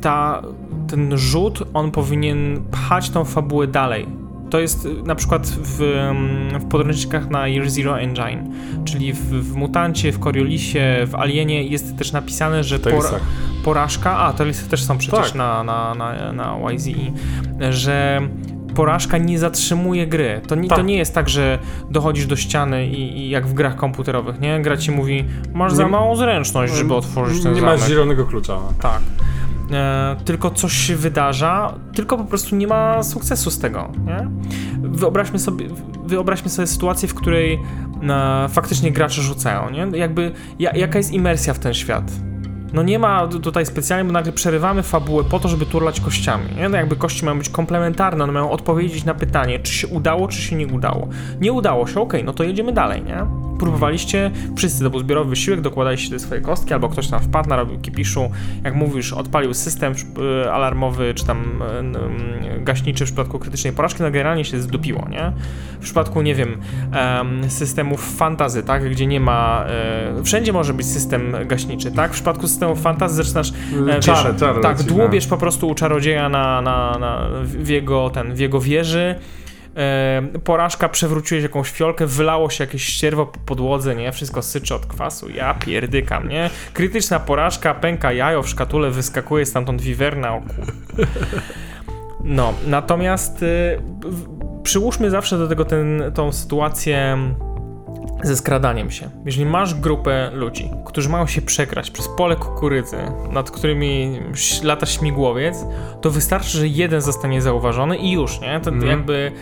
[0.00, 0.42] ta,
[0.88, 4.06] ten rzut, on powinien pchać tą fabułę dalej.
[4.50, 8.52] To jest y, na przykład w, mm, w podręcznikach na Year Zero Engine,
[8.84, 13.20] czyli w, w Mutancie, w Coriolisie, w Alienie jest też napisane, że To pora- tak.
[13.64, 15.34] porażka, a te listy też są przecież Tak.
[15.34, 16.92] na, na, na, na YZE,
[17.72, 18.20] że
[18.74, 20.40] porażka nie zatrzymuje gry.
[20.48, 20.86] To nie, to Tak.
[20.86, 21.58] nie jest tak, że
[21.90, 24.60] dochodzisz do ściany i, i jak w grach komputerowych, nie?
[24.62, 25.24] Gra ci mówi,
[25.54, 27.80] masz za Nie- małą zręczność, żeby otworzyć ten Nie zamek.
[27.80, 28.58] masz zielonego klucza.
[28.80, 29.00] Tak.
[29.72, 34.28] E, tylko coś się wydarza, tylko po prostu nie ma sukcesu z tego, nie?
[34.88, 35.66] Wyobraźmy sobie,
[36.04, 37.58] wyobraźmy sobie sytuację, w której
[38.08, 39.98] e, faktycznie gracze rzucają, nie?
[39.98, 42.12] Jakby, ja, jaka jest imersja w ten świat?
[42.72, 46.44] No nie ma tu- tutaj specjalnie, bo nagle przerywamy fabułę po to, żeby turlać kościami,
[46.56, 46.68] nie?
[46.68, 50.42] No jakby kości mają być komplementarne, one mają odpowiedzieć na pytanie, czy się udało, czy
[50.42, 51.08] się nie udało.
[51.40, 53.45] Nie udało się, okej, no to jedziemy dalej, nie?
[53.58, 57.78] Próbowaliście, wszyscy to był zbiorowy wysiłek, dokładaliście te swoje kostki, albo ktoś tam wpadł, narobił
[57.78, 58.30] kipiszu,
[58.64, 59.94] jak mówisz, odpalił system
[60.44, 61.62] y, alarmowy, czy tam
[62.56, 65.32] y, gaśniczy w przypadku krytycznej porażki, no generalnie się zdupiło, nie?
[65.80, 66.60] W przypadku, nie wiem,
[66.92, 69.64] em, systemów fantazy, tak, gdzie nie ma,
[70.18, 72.10] e, wszędzie może być system gaśniczy, tak?
[72.10, 73.52] W przypadku systemów fantazy zaczynasz
[73.88, 77.68] E, Czarę, wiesz, czarę Tak, leci, dłubiesz po prostu u czarodzieja na, na, na, w
[77.68, 79.14] jego, ten, w jego wieży.
[80.44, 84.12] Porażka, przewróciłeś jakąś fiolkę, wylało się jakieś ścierwo po podłodze, nie?
[84.12, 86.50] Wszystko syczy od kwasu, ja pierdykam, nie?
[86.72, 90.64] Krytyczna porażka, pęka jajo w szkatule, wyskakuje stamtąd wiwerna, o kur...
[92.24, 93.80] No, natomiast y,
[94.62, 97.18] przyłóżmy zawsze do tego ten, tą sytuację
[98.22, 99.10] ze skradaniem się.
[99.24, 102.96] Jeżeli masz grupę ludzi, którzy mają się przekrać przez pole kukurydzy,
[103.30, 104.20] nad którymi
[104.62, 105.64] lata śmigłowiec,
[106.00, 108.60] to wystarczy, że jeden zostanie zauważony i już, nie?
[108.60, 108.90] To Mhm.
[108.90, 109.32] jakby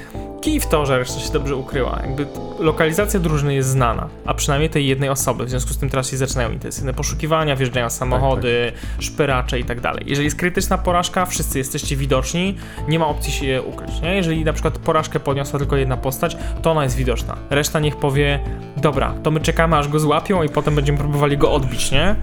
[0.45, 1.99] kij w to, że reszta się dobrze ukryła.
[2.03, 2.27] Jakby
[2.59, 5.45] lokalizacja drużyny jest znana, a przynajmniej tej jednej osoby.
[5.45, 9.03] W związku z tym teraz się zaczynają intensywne poszukiwania, wjeżdżają samochody, tak, tak.
[9.03, 10.05] szperacze i tak dalej.
[10.07, 12.57] Jeżeli jest krytyczna porażka, wszyscy jesteście widoczni,
[12.89, 14.01] nie ma opcji się ukryć.
[14.01, 14.17] Nie?
[14.17, 17.37] Jeżeli na przykład porażkę podniosła tylko jedna postać, to ona jest widoczna.
[17.51, 18.41] Reszta niech powie,
[18.77, 22.17] dobra, to my czekamy aż go złapią i potem będziemy próbowali go odbić, nie?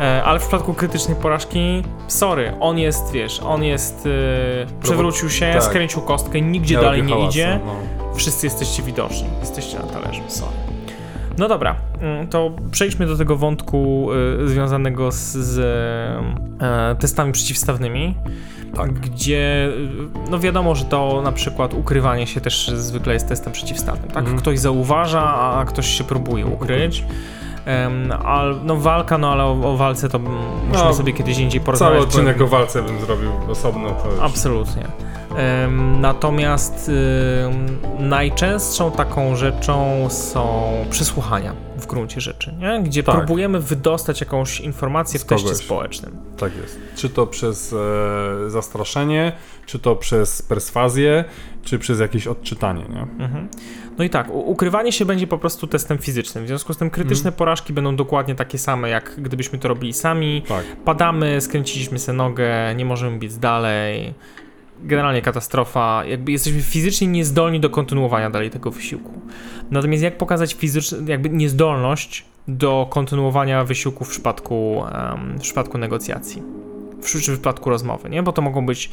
[0.00, 4.12] E, ale w przypadku krytycznej porażki, sorry, on jest, wiesz, on jest, yy,
[4.82, 5.64] przewrócił się, tak.
[5.64, 7.60] skręcił kostkę, nigdzie dalej nie hałasu, idzie.
[7.66, 7.74] No.
[8.14, 10.56] Wszyscy jesteście widoczni, jesteście na talerzu, sorry.
[11.38, 14.08] No dobra, mm, to przejdźmy do tego wątku
[14.42, 18.14] y, związanego z, z y, testami przeciwstawnymi.
[18.76, 18.92] Tak.
[18.92, 19.68] Gdzie,
[20.30, 24.24] no wiadomo, że to na przykład ukrywanie się też zwykle jest testem przeciwstawnym, tak?
[24.24, 24.38] Mm.
[24.38, 27.00] Ktoś zauważa, a ktoś się próbuje ukryć.
[27.00, 27.39] Al,
[28.64, 31.98] no walka, no ale o, o walce to musimy no, sobie kiedyś indziej porozmawiać.
[31.98, 32.44] Cały odcinek bo...
[32.44, 33.90] o walce bym zrobił osobno.
[33.90, 34.20] To już...
[36.00, 36.90] Natomiast
[37.98, 42.82] najczęstszą taką rzeczą są przesłuchania w gruncie rzeczy, nie?
[42.82, 43.16] gdzie tak.
[43.16, 46.16] próbujemy wydostać jakąś informację w teście społecznym.
[46.36, 46.78] Tak jest.
[46.96, 49.32] Czy to przez e, zastraszenie,
[49.66, 51.24] czy to przez perswazję,
[51.62, 52.84] czy przez jakieś odczytanie.
[52.88, 53.24] Nie?
[53.24, 53.48] Mhm.
[53.98, 56.44] No i tak, ukrywanie się będzie po prostu testem fizycznym.
[56.44, 57.38] W związku z tym krytyczne mm.
[57.38, 60.42] porażki będą dokładnie takie same, jak gdybyśmy to robili sami.
[60.48, 60.64] Tak.
[60.84, 64.14] Padamy, skręciliśmy sobie nogę, nie możemy biec dalej.
[64.82, 66.04] Generalnie katastrofa.
[66.04, 69.20] Jakby jesteśmy fizycznie niezdolni do kontynuowania dalej tego wysiłku.
[69.70, 74.82] Natomiast jak pokazać fizyczną, jakby niezdolność do kontynuowania wysiłku w przypadku,
[75.38, 76.42] w przypadku negocjacji?
[77.02, 78.22] W, przypadku rozmowy, nie?
[78.22, 78.90] Bo to mogą być.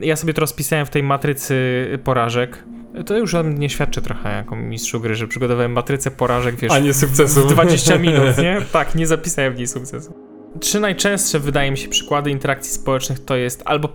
[0.00, 2.64] Ja sobie to rozpisałem w tej matrycy porażek
[3.06, 6.94] to już nie świadczy trochę jako mistrzu gry, że przygotowałem matrycę porażek, wiesz, A nie
[6.94, 7.52] sukcesów.
[7.52, 8.58] 20 minut, nie?
[8.72, 10.14] Tak, nie zapisałem w niej sukcesu.
[10.60, 13.88] Trzy najczęstsze, wydaje mi się, przykłady interakcji społecznych to jest albo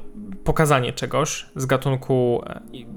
[0.49, 2.43] pokazanie czegoś z gatunku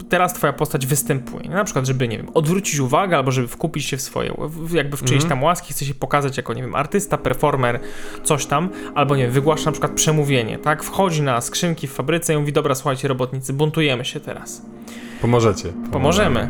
[0.08, 3.96] teraz twoja postać występuje, na przykład żeby, nie wiem, odwrócić uwagę albo żeby wkupić się
[3.96, 4.34] w swoje,
[4.72, 5.28] jakby w czyjeś mhm.
[5.28, 7.80] tam łaski, chce się pokazać jako, nie wiem, artysta, performer,
[8.24, 12.34] coś tam, albo nie wiem, wygłasza na przykład przemówienie, tak, wchodzi na skrzynki w fabryce
[12.34, 14.62] i mówi, dobra, słuchajcie robotnicy, buntujemy się teraz.
[15.22, 15.72] Pomożecie.
[15.92, 16.48] Pomożemy.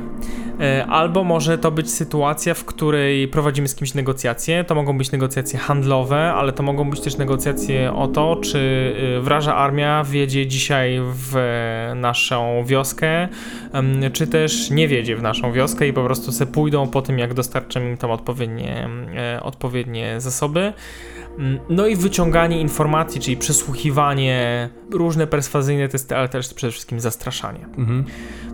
[0.60, 4.64] E, albo może to być sytuacja, w której prowadzimy z kimś negocjacje.
[4.64, 9.20] To mogą być negocjacje handlowe, ale to mogą być też negocjacje o to, czy e,
[9.20, 11.36] wraża armia wiedzie dzisiaj w
[11.94, 13.28] naszą wioskę,
[14.12, 17.34] czy też nie wiedzie w naszą wioskę i po prostu se pójdą po tym, jak
[17.34, 20.72] dostarczymy im tam odpowiednie, e, odpowiednie zasoby.
[21.38, 27.66] Mm, no i wyciąganie informacji, czyli przesłuchiwanie, różne perswazyjne testy, ale też przede wszystkim zastraszanie.
[27.78, 28.04] Mhm.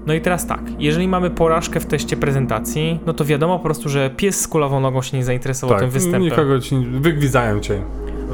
[0.07, 3.89] No i teraz tak, jeżeli mamy porażkę w teście prezentacji, no to wiadomo po prostu,
[3.89, 6.23] że pies z kulawą nogą się nie zainteresował tak, tym występem.
[6.23, 7.01] nikogo ci nie...
[7.01, 7.83] wygwidzają cię.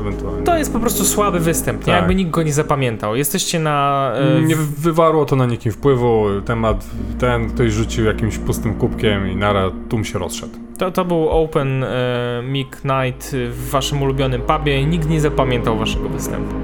[0.00, 0.42] Ewentualnie.
[0.42, 1.86] To jest po prostu słaby występ, tak.
[1.86, 1.92] nie?
[1.92, 3.16] jakby nikt go nie zapamiętał.
[3.16, 4.12] Jesteście na...
[4.38, 6.86] E, nie wywarło to na nikim wpływu, temat
[7.18, 10.52] ten, ktoś rzucił jakimś pustym kubkiem i nara, tum się rozszedł.
[10.78, 15.78] To, to był Open e, Mic Night w waszym ulubionym pubie i nikt nie zapamiętał
[15.78, 16.54] waszego występu.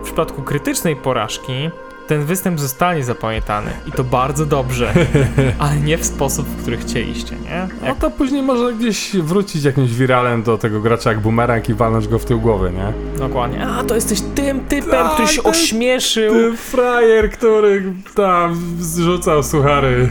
[0.00, 1.70] W przypadku krytycznej porażki
[2.06, 4.94] ten występ zostanie zapamiętany i to bardzo dobrze,
[5.58, 7.50] ale nie w sposób, w który chcieliście, nie?
[7.50, 7.70] Jak...
[7.82, 12.08] No to później może gdzieś wrócić jakimś wiralem do tego gracza jak bumerang i walnąć
[12.08, 13.18] go w tył głowy, nie?
[13.18, 13.66] Dokładnie.
[13.66, 16.32] A, to jesteś tym typem, tak, który się ośmieszył.
[16.34, 20.08] Ty frajer, który tam zrzucał suchary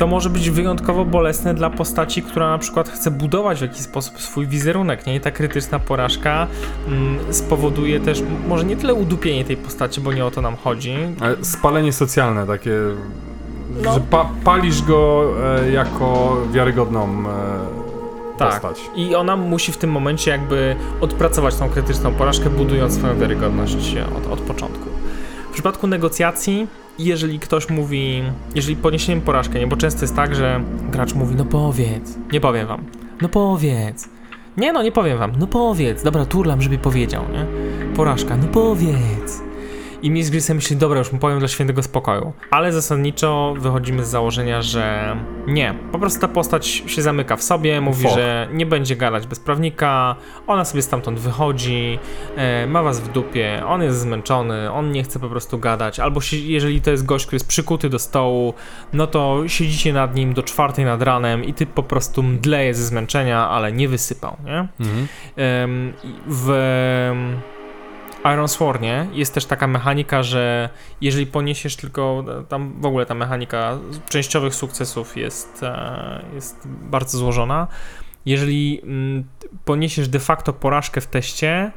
[0.00, 4.20] to może być wyjątkowo bolesne dla postaci, która na przykład chce budować w jakiś sposób
[4.20, 5.14] swój wizerunek, nie?
[5.14, 6.46] I ta krytyczna porażka
[6.88, 10.96] mm, spowoduje też może nie tyle udupienie tej postaci, bo nie o to nam chodzi.
[11.20, 12.70] Ale spalenie socjalne takie,
[13.82, 13.94] no.
[13.94, 15.30] że pa palisz go
[15.60, 18.52] e, jako wiarygodną e, tak.
[18.52, 18.80] postać.
[18.96, 24.32] I ona musi w tym momencie jakby odpracować tą krytyczną porażkę, budując swoją wiarygodność od,
[24.32, 24.84] od początku.
[25.50, 26.66] W przypadku negocjacji
[27.04, 28.22] jeżeli ktoś mówi,
[28.54, 32.66] jeżeli poniesiemy porażkę, nie, bo często jest tak, że gracz mówi, no powiedz, nie powiem
[32.66, 32.84] wam,
[33.22, 34.08] no powiedz,
[34.56, 37.46] nie no, nie powiem wam, no powiedz, dobra, turlam, żeby powiedział, nie,
[37.96, 39.42] porażka, no powiedz,
[40.02, 42.32] i mi z gry myśli, dobra, już mu powiem dla świętego spokoju.
[42.50, 45.74] Ale zasadniczo wychodzimy z założenia, że nie.
[45.92, 50.16] Po prostu ta postać się zamyka w sobie, mówi, że nie będzie gadać bez prawnika,
[50.46, 51.98] ona sobie stamtąd wychodzi,
[52.36, 56.20] e, ma was w dupie, on jest zmęczony, on nie chce po prostu gadać, albo
[56.20, 58.54] się, jeżeli to jest gość, który jest przykuty do stołu,
[58.92, 62.84] no to siedzicie nad nim do czwartej nad ranem i ty po prostu mdleje ze
[62.84, 64.68] zmęczenia, ale nie wysypał, nie?
[64.80, 65.08] Mhm.
[65.38, 65.68] E,
[66.26, 66.50] w
[68.24, 70.68] Iron Swornie jest też taka mechanika, że
[71.00, 77.66] jeżeli poniesiesz tylko, tam w ogóle ta mechanika częściowych sukcesów jest, e, jest bardzo złożona.
[78.26, 79.24] Jeżeli mm,
[79.64, 81.72] poniesiesz de facto porażkę w teście,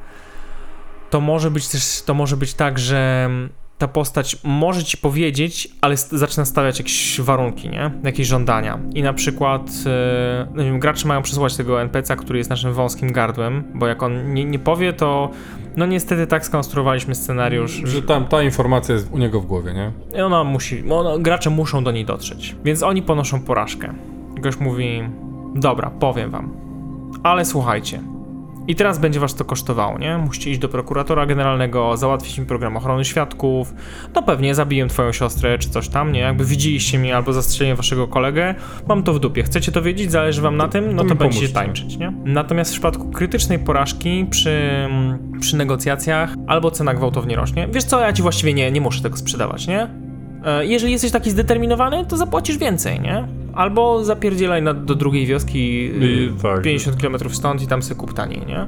[1.09, 3.29] to może być też, to może być tak, że
[3.83, 7.91] ta postać może ci powiedzieć, ale zaczyna stawiać jakieś warunki, nie?
[8.03, 8.79] Jakieś żądania.
[8.93, 9.71] I na przykład,
[10.55, 14.03] yy, nie wiem, gracze mają przesłuchać tego NPC-a, który jest naszym wąskim gardłem, bo jak
[14.03, 15.29] on nie, nie powie, to
[15.77, 17.81] no niestety tak skonstruowaliśmy scenariusz.
[17.83, 19.91] Że tam ta informacja jest u niego w głowie, nie?
[20.19, 22.55] I ona musi, ona, gracze muszą do niej dotrzeć.
[22.63, 23.93] Więc oni ponoszą porażkę.
[24.39, 25.03] Gość mówi,
[25.55, 26.53] dobra, powiem wam,
[27.23, 28.12] ale słuchajcie,
[28.67, 30.17] i teraz będzie was to kosztowało, nie?
[30.17, 33.73] Musicie iść do prokuratora generalnego, załatwić mi program ochrony świadków,
[34.15, 36.19] no pewnie zabiję twoją siostrę czy coś tam, nie?
[36.19, 38.55] Jakby widzieliście mi albo zastrzeliłem waszego kolegę,
[38.87, 39.43] mam to w dupie.
[39.43, 40.11] Chcecie to wiedzieć?
[40.11, 40.95] Zależy wam na tym?
[40.95, 42.13] No to, to będziecie tańczyć, nie?
[42.25, 44.87] Natomiast w przypadku krytycznej porażki przy,
[45.39, 49.17] przy negocjacjach albo cena gwałtownie rośnie, wiesz co, ja ci właściwie nie, nie muszę tego
[49.17, 50.12] sprzedawać, nie?
[50.45, 53.27] E, jeżeli jesteś taki zdeterminowany, to zapłacisz więcej, nie?
[53.53, 56.61] Albo zapierdzielaj na, do drugiej wioski I, tak.
[56.61, 58.67] 50 km stąd i tam sobie kup taniej, nie?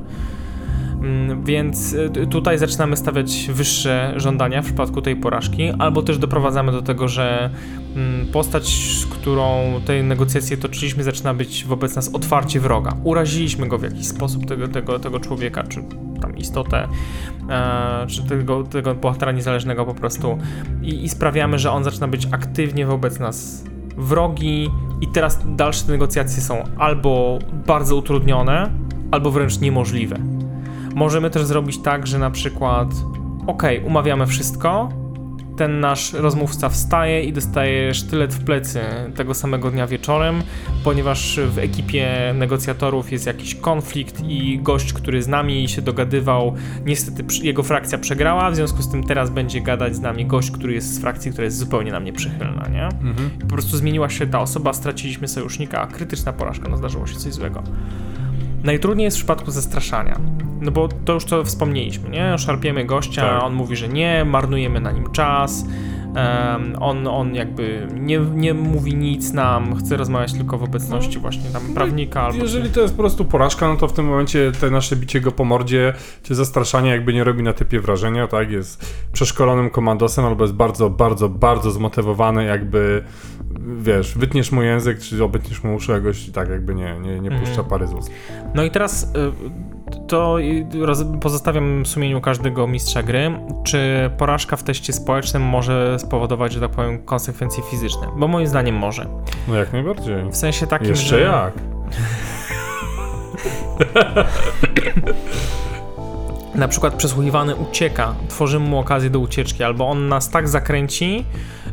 [1.05, 6.71] Mm, więc y, tutaj zaczynamy stawiać wyższe żądania w przypadku tej porażki, albo też doprowadzamy
[6.71, 7.49] do tego, że
[7.95, 8.67] mm, postać,
[9.01, 12.97] z którą te negocjacje toczyliśmy, zaczyna być wobec nas otwarcie wroga.
[13.03, 15.79] Uraziliśmy go w jakiś sposób, tego, tego, tego człowieka, czy
[16.21, 16.87] tam istotę,
[17.49, 20.37] e, czy tego, tego bohatera niezależnego po prostu,
[20.81, 23.63] i, i sprawiamy, że on zaczyna być aktywnie wobec nas
[23.97, 24.69] wrogi
[25.01, 28.69] i teraz dalsze negocjacje są albo bardzo utrudnione,
[29.11, 30.34] albo wręcz niemożliwe.
[30.95, 32.87] Możemy też zrobić tak, że na przykład
[33.47, 34.89] ok, umawiamy wszystko,
[35.57, 38.81] ten nasz rozmówca wstaje i dostaje sztylet w plecy
[39.15, 40.43] tego samego dnia wieczorem,
[40.83, 47.23] ponieważ w ekipie negocjatorów jest jakiś konflikt i gość, który z nami się dogadywał, niestety
[47.43, 50.95] jego frakcja przegrała, w związku z tym teraz będzie gadać z nami gość, który jest
[50.95, 52.85] z frakcji, która jest zupełnie nam nieprzychylna, nie?
[52.85, 53.29] Mhm.
[53.39, 57.63] Po prostu zmieniła się ta osoba, straciliśmy sojusznika, krytyczna porażka, no zdarzyło się coś złego.
[58.65, 60.19] Najtrudniej jest w przypadku zastraszania.
[60.61, 62.37] No bo to już to wspomnieliśmy, nie?
[62.37, 63.43] Szarpiemy gościa, tak.
[63.43, 65.65] on mówi, że nie, marnujemy na nim czas.
[66.15, 71.49] Um, on, on jakby nie, nie mówi nic nam, chce rozmawiać tylko w obecności właśnie
[71.49, 72.21] tam prawnika.
[72.21, 75.21] Albo Jeżeli to jest po prostu porażka, no to w tym momencie te nasze bicie
[75.21, 75.93] go po mordzie,
[76.23, 78.51] czy zastraszanie jakby nie robi na typie wrażenia, tak?
[78.51, 83.03] Jest przeszkolonym komandosem albo jest bardzo, bardzo, bardzo zmotywowany, jakby
[83.59, 87.31] wiesz, wytniesz mu język, czy obetniesz mu uszy jakoś i tak jakby nie, nie, nie
[87.31, 87.67] puszcza mhm.
[87.67, 88.11] pary z ust.
[88.55, 89.07] No i teraz y,
[90.07, 90.37] to
[91.21, 97.05] pozostawiam sumieniu każdego mistrza gry, czy porażka w teście społecznym może spowodować, że tak powiem,
[97.05, 99.07] konsekwencje fizyczne, bo moim zdaniem może.
[99.47, 100.31] No jak najbardziej.
[100.31, 101.21] W sensie takim, Jeszcze że...
[101.21, 101.53] jak.
[106.55, 111.25] na przykład przesłuchiwany ucieka, tworzymy mu okazję do ucieczki, albo on nas tak zakręci,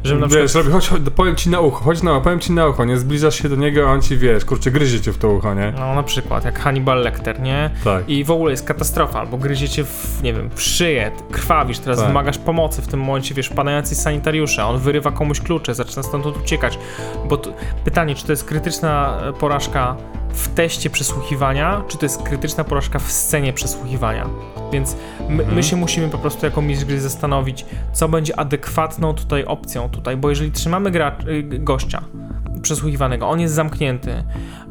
[0.04, 0.42] że na przykład...
[0.42, 2.98] Wiesz, robi, chodź, chodź, powiem ci na ucho, chodź na, powiem ci na ucho, nie
[2.98, 5.72] zbliżasz się do niego, a on ci, wiesz, kurczę, gryzie cię w to ucho, nie?
[5.78, 7.70] No, na przykład, jak Hannibal Lecter, nie?
[7.84, 8.08] Tak.
[8.08, 11.98] I w ogóle jest katastrofa, albo gryzie cię w, nie wiem, w szyję, krwawisz, teraz
[11.98, 12.08] tak.
[12.08, 16.78] wymagasz pomocy, w tym momencie, wiesz, padający sanitariusze, on wyrywa komuś klucze, zaczyna stamtąd uciekać,
[17.28, 17.52] bo to,
[17.84, 19.96] pytanie, czy to jest krytyczna e, porażka
[20.32, 24.28] w teście przesłuchiwania, czy to jest krytyczna porażka w scenie przesłuchiwania.
[24.72, 24.96] Więc
[25.28, 25.62] my, my mhm.
[25.62, 30.30] się musimy po prostu jako mistrz gry zastanowić, co będzie adekwatną tutaj opcją tutaj, bo
[30.30, 32.02] jeżeli trzymamy gra, y, gościa
[32.62, 34.24] przesłuchiwanego, on jest zamknięty,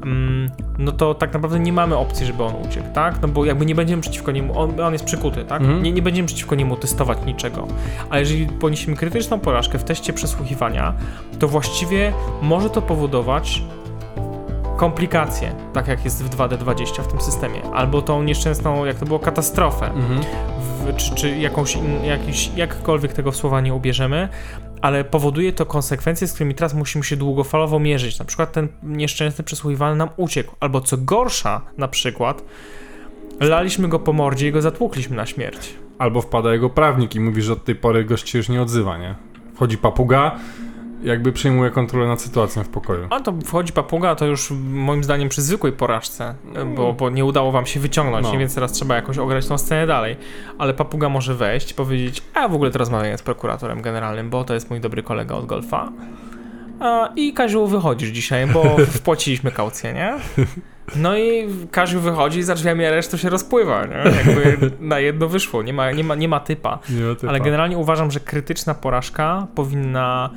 [0.04, 3.22] mm, no to tak naprawdę nie mamy opcji, żeby on uciekł, tak?
[3.22, 5.62] No bo jakby nie będziemy przeciwko niemu, on, on jest przykuty, tak?
[5.62, 5.84] Mhm.
[5.84, 7.68] Nie, nie będziemy przeciwko niemu testować niczego.
[8.10, 10.94] A jeżeli poniesiemy krytyczną porażkę w teście przesłuchiwania,
[11.40, 13.64] to właściwie może to powodować,
[14.82, 19.20] komplikacje, tak jak jest w 2D20 w tym systemie, albo tą nieszczęsną, jak to było,
[19.20, 20.22] katastrofę, mhm.
[20.60, 24.30] w, czy, czy jakąś, in, jakiś, jakkolwiek tego słowa nie ubierzemy,
[24.82, 28.20] ale powoduje to konsekwencje, z którymi teraz musimy się długofalowo mierzyć.
[28.20, 32.44] Na przykład ten nieszczęsny przesłuchiwany nam uciekł, albo co gorsza, na przykład,
[33.40, 35.74] laliśmy go po mordzie i go zatłukliśmy na śmierć.
[35.98, 38.98] Albo wpada jego prawnik i mówi, że od tej pory gość się już nie odzywa,
[38.98, 39.16] nie?
[39.56, 40.40] Wchodzi papuga,
[41.04, 43.08] jakby przejmuje kontrolę nad sytuacją w pokoju.
[43.10, 46.76] A to wchodzi papuga, to już moim zdaniem przy zwykłej porażce, mm.
[46.76, 48.40] bo, bo nie udało wam się wyciągnąć, no.
[48.40, 50.18] więc teraz trzeba jakoś ograć tą scenę dalej.
[50.58, 54.44] Ale papuga może wejść i powiedzieć, a w ogóle to rozmawiam z prokuratorem generalnym, bo
[54.44, 55.92] to jest mój dobry kolega od golfa.
[57.16, 60.14] I Kaziu wychodzisz dzisiaj, bo wpłaciliśmy kaucję, nie?
[60.96, 64.12] No i Kaziu wychodzi za drzwiami aresztu się rozpływa, nie?
[64.18, 66.80] Jakby na jedno wyszło, nie ma, nie ma, nie ma typa.
[66.90, 67.28] Nie ma typa.
[67.28, 70.30] Ale generalnie uważam, że krytyczna porażka powinna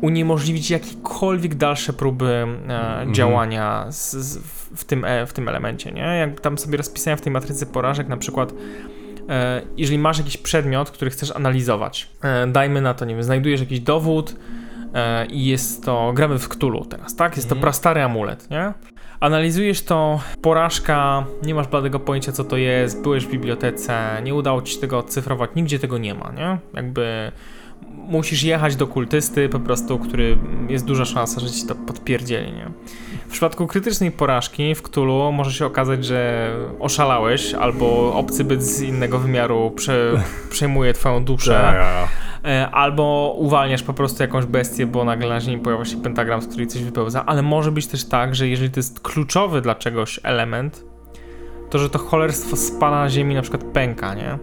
[0.00, 3.14] uniemożliwić jakiekolwiek dalsze próby e, mhm.
[3.14, 4.38] działania z, z,
[4.76, 6.02] w, tym, e, w tym elemencie, nie?
[6.02, 8.52] Jak tam sobie rozpisałem w tej matrycy porażek, na przykład
[9.28, 13.60] e, jeżeli masz jakiś przedmiot, który chcesz analizować, e, dajmy na to, nie wiem, znajdujesz
[13.60, 14.36] jakiś dowód
[14.94, 17.36] e, i jest to, gramy w Cthulhu teraz, tak?
[17.36, 17.60] Jest mhm.
[17.60, 18.72] to prastary amulet, nie?
[19.20, 24.62] Analizujesz to, porażka, nie masz bladego pojęcia co to jest, byłeś w bibliotece, nie udało
[24.62, 26.58] ci się tego odcyfrować, nigdzie tego nie ma, nie?
[26.74, 27.32] Jakby
[28.08, 32.70] musisz jechać do kultysty po prostu, który jest duża szansa, że ci to podpierdzieli, nie?
[33.28, 38.80] W przypadku krytycznej porażki w Cthulhu może się okazać, że oszalałeś, albo obcy byt z
[38.82, 42.08] innego wymiaru prze, przejmuje twoją duszę, Tak.
[42.44, 46.46] e, albo uwalniasz po prostu jakąś bestię, bo nagle na ziemi pojawia się pentagram, z
[46.46, 50.20] której coś wypełza, ale może być też tak, że jeżeli to jest kluczowy dla czegoś
[50.22, 50.84] element,
[51.70, 54.38] to że to cholerstwo spala na ziemi na przykład pęka, nie?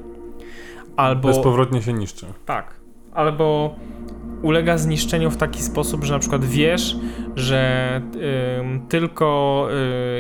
[0.96, 1.28] Albo...
[1.28, 2.26] Bezpowrotnie się niszczy.
[2.46, 2.85] Tak.
[3.16, 3.76] Albo
[4.42, 6.98] ulega zniszczeniu w taki sposób, że na przykład wiesz,
[7.36, 8.02] że
[8.60, 9.68] ym, tylko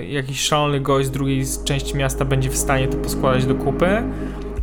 [0.02, 4.04] y, jakiś szalony gość z drugiej części miasta będzie w stanie to poskładać do kupy,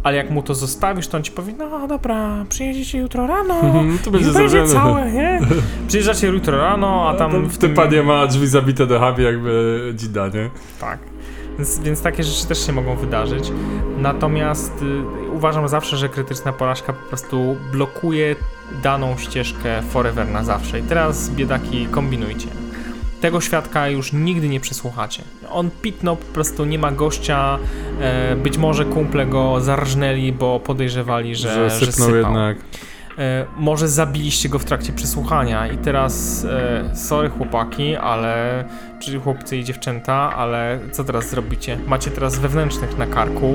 [0.03, 3.55] ale jak mu to zostawisz, to on ci powie, no dobra, przyjedziecie jutro rano
[4.05, 5.41] to będzie będzie całe, nie?
[5.89, 10.29] Przyjeżdżacie jutro rano, a tam w tym panie ma drzwi zabite do habi jakby dzida,
[10.29, 10.51] nie?
[10.81, 11.12] Tak.
[11.63, 13.53] Więc, więc takie rzeczy też się mogą wydarzyć.
[13.99, 18.37] Natomiast y, uważam zawsze, że krytyczna porażka po prostu blokuje
[18.83, 20.79] daną ścieżkę forever na zawsze.
[20.79, 22.47] I teraz biedaki kombinujcie.
[23.21, 25.23] Tego świadka już nigdy nie przesłuchacie.
[25.51, 27.59] On pitnął, po prostu nie ma gościa.
[28.01, 32.25] E, być może kumple go zarżnęli, bo podejrzewali, że, że że sypnął sypał.
[32.25, 32.57] jednak.
[33.19, 38.65] E, może zabiliście go w trakcie przesłuchania i teraz e, sorry chłopaki, ale
[39.03, 41.79] czy chłopcy i dziewczęta, ale co teraz zrobicie?
[41.87, 43.55] Macie teraz wewnętrznych na karku,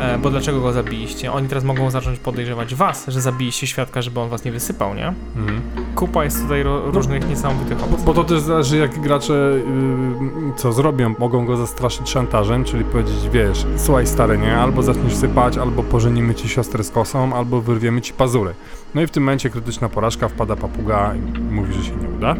[0.00, 1.32] e, bo dlaczego go zabiliście?
[1.32, 5.12] Oni teraz mogą zacząć podejrzewać was, że zabiliście świadka, żeby on was nie wysypał, nie?
[5.36, 5.60] Mhm.
[5.94, 8.04] Kupa jest tutaj ro- różnych niesamowitych Bo, opcji.
[8.06, 11.14] bo to też zależy, jak gracze yy, co zrobią.
[11.18, 14.56] Mogą go zastraszyć szantażem, czyli powiedzieć, wiesz, słuchaj stary, nie?
[14.56, 18.54] Albo zaczniesz sypać, albo pożenimy ci siostrę z kosą, albo wyrwiemy ci pazury.
[18.94, 22.34] No i w tym momencie krytyczna porażka, wpada papuga i mówi, że się nie uda.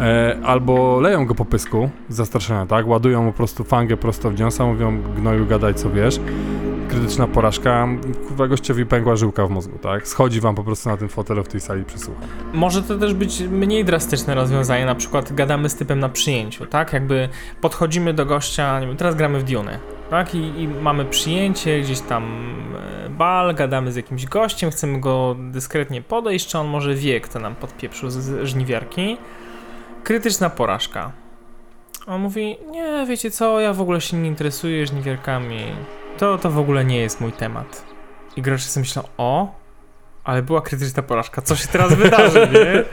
[0.00, 2.86] E, albo leją go po pysku zastraszenia, tak?
[2.86, 6.20] Ładują po prostu fangę prosto w niąsa, mówią, gnoju gadaj co wiesz.
[6.88, 7.88] Krytyczna porażka,
[8.28, 10.08] kurwa gościowi pękła żyłka w mózgu, tak?
[10.08, 12.20] Schodzi wam po prostu na tym fotelu w tej sali przysłucha.
[12.52, 16.92] Może to też być mniej drastyczne rozwiązanie, na przykład gadamy z typem na przyjęciu, tak?
[16.92, 17.28] Jakby
[17.60, 19.78] podchodzimy do gościa, nie wiem, teraz gramy w Dune,
[20.10, 20.34] tak?
[20.34, 22.24] I, I mamy przyjęcie, gdzieś tam
[23.06, 27.40] e, bal, gadamy z jakimś gościem, chcemy go dyskretnie podejść, czy on może wie, kto
[27.40, 29.16] nam podpieprzył z żniwiarki.
[30.08, 31.12] Krytyczna porażka.
[32.06, 35.64] On mówi, nie, wiecie co, ja w ogóle się nie interesuję żniwiarkami,
[36.18, 37.84] to, to w ogóle nie jest mój temat.
[38.36, 39.54] I gracze sobie myślą, o,
[40.24, 42.84] ale była krytyczna porażka, co się teraz wydarzy, nie?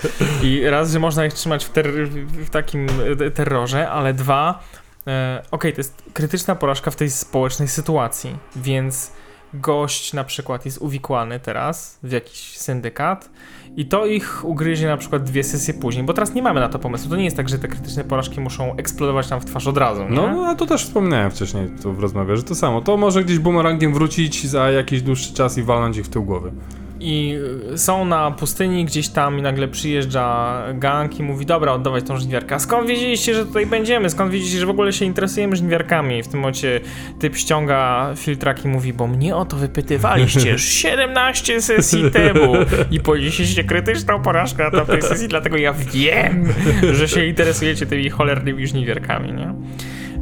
[0.49, 2.87] I raz, że można ich trzymać w, ter- w takim
[3.25, 4.63] e, terrorze, ale dwa,
[5.07, 9.11] e, okej, to jest krytyczna porażka w tej społecznej sytuacji, więc
[9.53, 13.29] gość na przykład jest uwikłany teraz w jakiś syndykat
[13.75, 16.79] i to ich ugryzie na przykład dwie sesje później, bo teraz nie mamy na to
[16.79, 17.09] pomysłu.
[17.09, 20.03] To nie jest tak, że te krytyczne porażki muszą eksplodować nam w twarz od razu,
[20.03, 20.15] nie?
[20.15, 22.81] No, a to też wspominałem wcześniej tu w rozmowie, że to samo.
[22.81, 26.51] To może gdzieś bumerangiem wrócić za jakiś dłuższy czas i walnąć ich w tył głowy.
[27.07, 27.39] I
[27.75, 32.55] są na pustyni gdzieś tam i nagle przyjeżdża gang i mówi, dobra, oddawaj tą żniwiarkę.
[32.55, 34.09] A skąd wiedzieliście, że tutaj będziemy?
[34.09, 36.17] Skąd wiedzieliście, że w ogóle się interesujemy żniwiarkami?
[36.17, 36.81] I w tym momencie
[37.19, 42.53] typ ściąga filtrak i mówi, bo mnie o to wypytywaliście już 17 sesji temu
[42.91, 46.53] i powiedzieliście krytyczną porażkę na tamtej sesji, dlatego ja wiem,
[46.91, 49.53] że się interesujecie tymi cholernymi żniwiarkami, nie?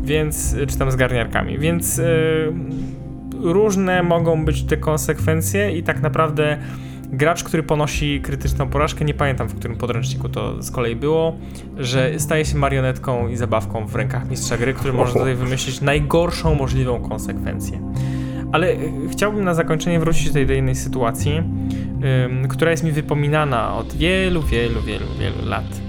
[0.03, 1.97] Więc, czy tam zgarniarkami, więc...
[1.97, 2.92] Yy,
[3.43, 6.57] różne mogą być te konsekwencje i tak naprawdę
[7.13, 11.37] gracz, który ponosi krytyczną porażkę, nie pamiętam w którym podręczniku to z kolei było,
[11.77, 16.55] że staje się marionetką i zabawką w rękach mistrza gry, który może tutaj wymyślić najgorszą
[16.55, 17.93] możliwą konsekwencję.
[18.51, 21.37] Ale y, chciałbym na zakończenie wrócić tutaj do jednej sytuacji,
[22.25, 25.81] ym, która jest mi wypominana od wielu, wielu, wielu, wielu lat.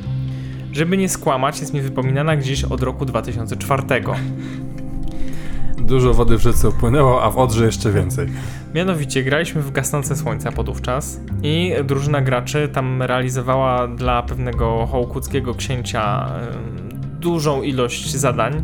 [0.73, 3.83] Żeby nie skłamać, jest mi wypominana gdzieś od roku 2004.
[5.87, 8.29] Dużo wody w rzece upłynęło, a w Odrze jeszcze więcej.
[8.75, 16.31] Mianowicie graliśmy w Gasnące Słońca podówczas i drużyna graczy tam realizowała dla pewnego hołkuckiego księcia
[17.21, 18.63] dużą ilość zadań.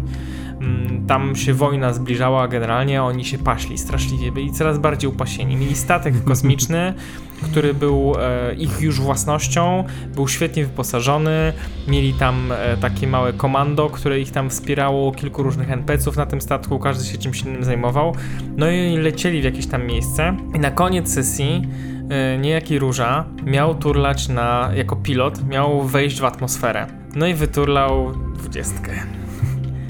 [0.61, 5.57] Mm, Tam się wojna zbliżała generalnie, oni się paśli straszliwie, byli coraz bardziej upasieni.
[5.57, 6.95] Mieli statek kosmiczny,
[7.43, 9.85] który był e, ich już własnością,
[10.15, 11.53] był świetnie wyposażony,
[11.89, 16.41] mieli tam e, takie małe komando, które ich tam wspierało, kilku różnych NPC-ów na tym
[16.41, 18.15] statku, każdy się czymś innym zajmował.
[18.57, 21.63] No i lecieli w jakieś tam miejsce i na koniec sesji
[22.11, 26.87] e, niejaki Róża miał turlać na, jako pilot, miał wejść w atmosferę.
[27.15, 29.20] No i wyturlał dwudziestkę.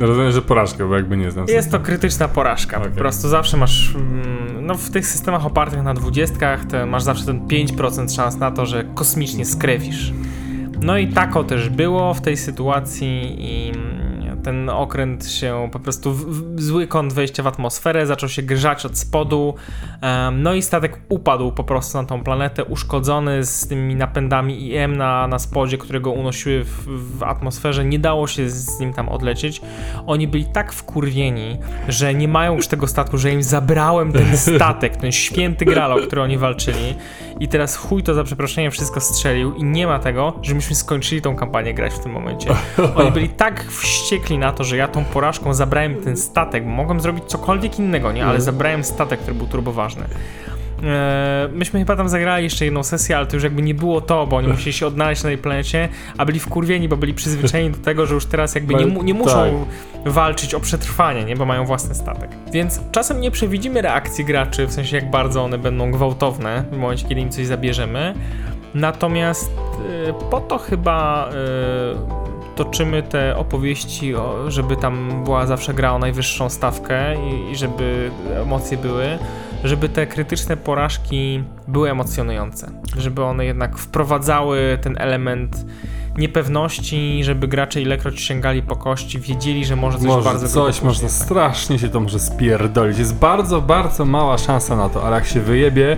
[0.01, 1.47] Rozumiem, że porażkę, bo jakby nie znam.
[1.49, 2.79] Jest to krytyczna porażka.
[2.79, 2.91] Okej.
[2.91, 3.95] Po prostu zawsze masz.
[3.95, 8.67] mm, No, w tych systemach opartych na dwudziestkach, masz zawsze ten 5% szans na to,
[8.67, 10.13] że kosmicznie skrewisz.
[10.83, 14.00] No i tako też było w tej sytuacji i mm,
[14.43, 18.87] ten okręt się po prostu w, w zły kąt wejścia w atmosferę, zaczął się grzać
[18.87, 19.55] od spodu,
[20.33, 25.27] no i statek upadł po prostu na tą planetę, uszkodzony z tymi napędami IM na,
[25.27, 26.87] na spodzie, które go unosiły w,
[27.19, 29.61] w atmosferze, nie dało się z nim tam odlecieć.
[30.07, 34.97] Oni byli tak wkurwieni, że nie mają już tego statku, że im zabrałem ten statek,
[34.97, 36.95] ten święty gral, o który oni walczyli
[37.41, 41.23] i teraz chuj to za przeproszeniem wszystko strzelił i nie ma tego, że myśmy skończyli
[41.23, 42.51] tą kampanię grać w tym momencie.
[42.95, 47.01] Oni byli tak wściekli na to, że ja tą porażką zabrałem ten statek, bo mogłem
[47.01, 48.23] zrobić cokolwiek innego, nie?
[48.23, 48.45] Ale mhm.
[48.45, 50.05] zabrałem statek, który był turboważny.
[50.85, 54.27] E, myśmy chyba tam zagrali jeszcze jedną sesję, ale to już jakby nie było to,
[54.27, 57.79] bo oni musieli się odnaleźć na tej planecie, a byli wkurwieni, bo byli przyzwyczajeni do
[57.79, 59.67] tego, że już teraz jakby nie, nie muszą
[60.05, 60.13] tak.
[60.13, 61.37] walczyć o przetrwanie, nie?
[61.37, 62.31] Bo mają własny statek.
[62.53, 67.09] Więc czasem nie przewidzimy reakcji graczy, w sensie jak bardzo one będą gwałtowne w momencie,
[67.09, 68.15] kiedy im coś zabierzemy.
[68.75, 69.51] Natomiast
[70.09, 71.29] y, po to chyba
[72.17, 72.20] y,
[72.65, 74.13] toczymy te opowieści,
[74.49, 77.15] żeby tam była zawsze gra o najwyższą stawkę
[77.53, 78.11] i żeby
[78.43, 79.19] emocje były
[79.65, 85.65] żeby te krytyczne porażki były emocjonujące, żeby one jednak wprowadzały ten element
[86.19, 91.09] niepewności, żeby gracze ilekroć sięgali po kości, wiedzieli, że może coś może bardzo coś można
[91.09, 91.17] tak.
[91.17, 92.99] strasznie się to może spierdolić.
[92.99, 95.97] Jest bardzo, bardzo mała szansa na to, ale jak się wyjebie,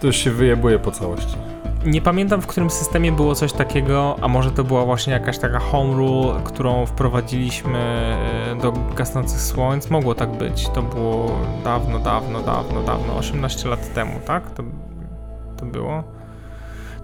[0.00, 1.36] to już się wyjebuje po całości.
[1.84, 5.58] Nie pamiętam, w którym systemie było coś takiego, a może to była właśnie jakaś taka
[5.58, 9.90] home rule, którą wprowadziliśmy e, do Gasnących Słońc.
[9.90, 10.68] Mogło tak być.
[10.68, 14.50] To było dawno, dawno, dawno, dawno, 18 lat temu, tak?
[14.50, 14.62] To,
[15.56, 16.04] to było?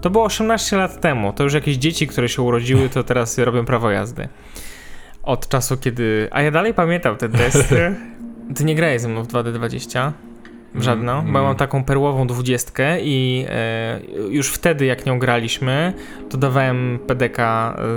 [0.01, 1.33] To było 18 lat temu.
[1.33, 4.27] To już jakieś dzieci, które się urodziły, to teraz robią prawo jazdy.
[5.23, 6.27] Od czasu, kiedy...
[6.31, 7.75] A ja dalej pamiętam ten test.
[8.55, 10.11] Ty nie grałeś ze mną w 2D20?
[10.79, 13.99] Żadną, mm, bo ja mam taką perłową dwudziestkę i e,
[14.29, 15.93] już wtedy jak nią graliśmy,
[16.29, 17.39] to dawałem PDK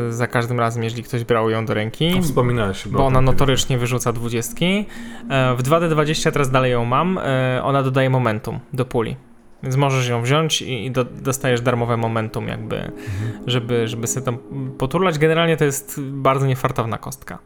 [0.09, 2.15] e, za każdym razem, jeżeli ktoś brał ją do ręki.
[2.15, 4.87] To wspominałeś Bo ona notorycznie wyrzuca dwudziestki.
[5.31, 7.21] E, w 2D20 teraz dalej ją mam,
[7.63, 9.17] ona dodaje momentum do puli.
[9.63, 12.99] Więc możesz ją wziąć i, i do, dostajesz darmowe momentum jakby, mhm.
[13.47, 14.39] żeby, żeby sobie tam
[14.79, 15.19] poturlać.
[15.19, 17.39] Generalnie to jest bardzo niefartowna kostka.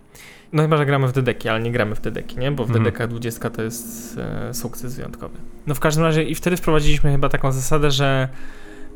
[0.52, 2.50] No chyba, że gramy w dedeki, ale nie gramy w dedeki, nie?
[2.50, 2.84] Bo w mhm.
[2.84, 5.38] dedekach 20 to jest e, sukces wyjątkowy.
[5.66, 8.28] No w każdym razie i wtedy wprowadziliśmy chyba taką zasadę, że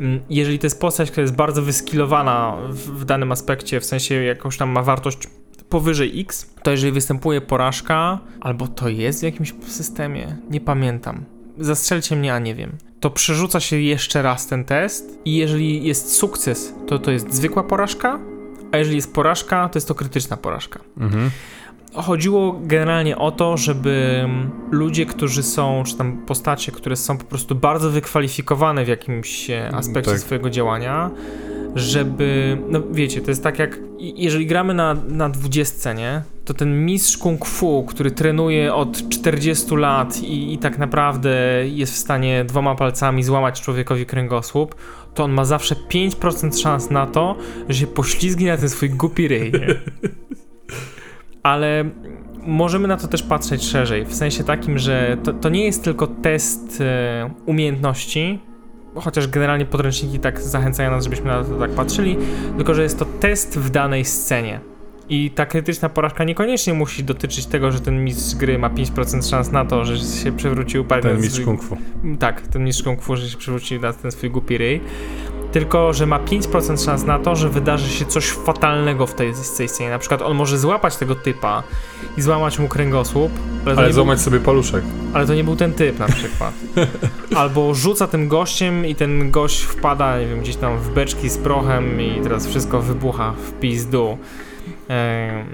[0.00, 3.84] m, mm, jeżeli to jest postać, która jest bardzo wyskilowana w, w danym aspekcie, w
[3.84, 5.18] sensie jakąś tam ma wartość
[5.68, 11.24] powyżej X, to jeżeli występuje porażka, albo to jest w jakimś systemie, nie pamiętam.
[11.58, 12.72] Zastrzelcie mnie, a nie wiem.
[13.00, 17.62] To przerzuca się jeszcze raz ten test i jeżeli jest sukces, to to jest zwykła
[17.62, 18.18] porażka,
[18.72, 20.80] a jeżeli jest porażka, to jest to krytyczna porażka.
[20.98, 21.30] Mhm.
[21.94, 24.24] Chodziło generalnie o to, żeby
[24.70, 29.70] ludzie, którzy są, czy tam postacie, które są po prostu bardzo wykwalifikowane w jakimś e,
[29.74, 30.20] aspekcie tak.
[30.20, 31.10] swojego działania,
[31.74, 36.84] żeby, no wiecie, to jest tak jak, jeżeli gramy na, na 20, nie, to ten
[36.84, 41.30] mistrz kung fu, który trenuje od 40 lat i, i tak naprawdę
[41.64, 44.74] jest w stanie dwoma palcami złamać człowiekowi kręgosłup,
[45.16, 47.36] to on ma zawsze 5% szans na to,
[47.68, 49.66] że się poślizgnie na ten swój głupi ryj, nie?
[51.42, 51.84] Ale
[52.46, 56.06] możemy na to też patrzeć szerzej, w sensie takim, że to, to nie jest tylko
[56.06, 58.40] test e, umiejętności,
[58.94, 62.16] chociaż generalnie podręczniki tak zachęcają nas, żebyśmy na to tak patrzyli,
[62.56, 64.60] tylko że jest to test w danej scenie.
[65.08, 69.50] I ta krytyczna porażka niekoniecznie musi dotyczyć tego, że ten mistrz gry ma 5% szans
[69.52, 71.76] na to, że się przewrócił Ten mistrz kung fu.
[72.18, 74.80] Tak, ten mistrz kung fu, że się przewrócił na ten swój głupi ryj.
[75.52, 79.68] Tylko, że ma 5% szans na to, że wydarzy się coś fatalnego w tej, tej
[79.68, 79.90] scenie.
[79.90, 81.62] Na przykład on może złapać tego typa
[82.16, 83.32] i złamać mu kręgosłup.
[83.66, 84.24] Ale, ale złamać był...
[84.24, 84.84] sobie paluszek.
[85.14, 86.54] Ale to nie był ten typ na przykład.
[87.36, 91.38] Albo rzuca tym gościem i ten gość wpada, nie wiem, gdzieś tam w beczki z
[91.38, 94.18] prochem i teraz wszystko wybucha w pizdu.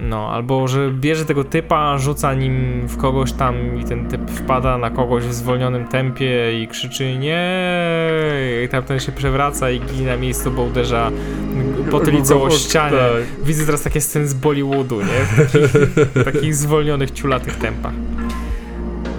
[0.03, 4.79] No, albo że bierze tego typa, rzuca nim w kogoś tam i ten typ wpada
[4.79, 7.63] na kogoś w zwolnionym tempie i krzyczy nie
[8.65, 11.11] i tamten się przewraca i ginie na miejscu, bo uderza
[11.91, 13.09] potylicą o ścianę.
[13.45, 15.07] Widzę teraz takie sceny z Bollywoodu, nie?
[15.07, 15.71] W takich,
[16.15, 17.93] w takich zwolnionych, ciulatych tempach.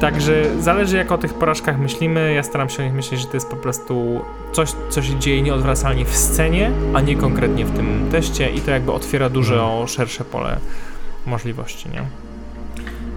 [0.03, 2.33] Także zależy jak o tych porażkach myślimy.
[2.33, 5.41] Ja staram się o nich myśleć, że to jest po prostu coś, co się dzieje
[5.41, 10.25] nieodwracalnie w scenie, a nie konkretnie w tym teście i to jakby otwiera dużo szersze
[10.25, 10.57] pole
[11.25, 12.03] możliwości, nie?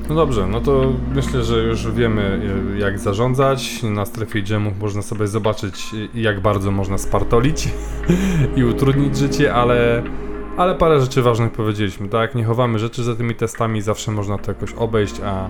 [0.08, 2.40] No dobrze, no to myślę, że już wiemy
[2.78, 3.82] jak zarządzać.
[3.82, 7.68] Na strefie dżemów można sobie zobaczyć jak bardzo można spartolić
[8.56, 10.02] i utrudnić życie, ale,
[10.56, 12.34] ale parę rzeczy ważnych powiedzieliśmy, tak?
[12.34, 15.48] Nie chowamy rzeczy za tymi testami, zawsze można to jakoś obejść, a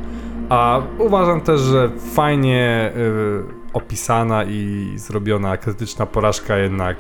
[0.49, 3.43] a uważam też, że fajnie y,
[3.73, 6.97] opisana i zrobiona krytyczna porażka jednak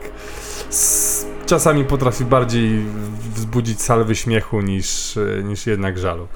[1.46, 2.84] czasami potrafi bardziej
[3.34, 6.28] wzbudzić salwy śmiechu niż, e, niż jednak żalu.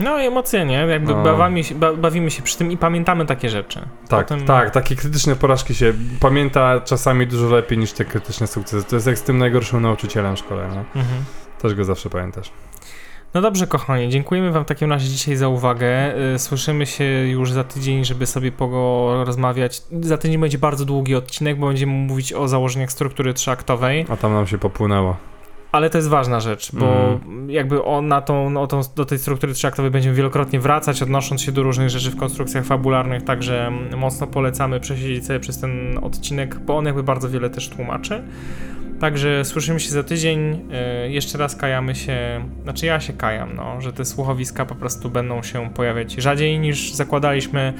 [0.00, 0.74] No i emocje, nie?
[0.74, 1.22] Jakby No.
[1.22, 3.80] bawamy się, ba, bawimy się przy tym i pamiętamy takie rzeczy.
[4.08, 8.84] Tak, Potem- tak, takie krytyczne porażki się pamięta czasami dużo lepiej niż te krytyczne sukcesy.
[8.88, 11.00] To jest jak z tym najgorszym nauczycielem w szkole, nie?
[11.00, 11.24] Mhm.
[11.62, 12.50] Też go zawsze pamiętasz.
[13.34, 16.14] No dobrze, kochani, dziękujemy Wam w takim razie dzisiaj za uwagę.
[16.34, 19.82] Y, Słyszymy się już za tydzień, żeby sobie porozmawiać.
[20.00, 24.06] Za tydzień będzie bardzo długi odcinek, bo będziemy mówić o założeniach struktury trzyaktowej.
[24.08, 25.16] A tam nam się popłynęło.
[25.72, 27.50] Ale to jest ważna rzecz, bo Mhm.
[27.50, 31.52] jakby o, na tą, o tą, do tej struktury trzyaktowej będziemy wielokrotnie wracać, odnosząc się
[31.52, 36.58] do różnych rzeczy w konstrukcjach fabularnych, także mm, mocno polecamy przesiedzieć sobie przez ten odcinek,
[36.58, 38.22] bo on jakby bardzo wiele też tłumaczy.
[39.00, 40.60] Także słyszymy się za tydzień.
[40.72, 45.10] E, jeszcze raz kajamy się, znaczy ja się kajam, no, że te słuchowiska po prostu
[45.10, 47.74] będą się pojawiać rzadziej niż zakładaliśmy.